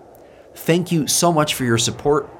Thank 0.55 0.93
you 0.93 1.07
so 1.07 1.33
much 1.33 1.55
for 1.55 1.65
your 1.65 1.77
support 1.77 2.36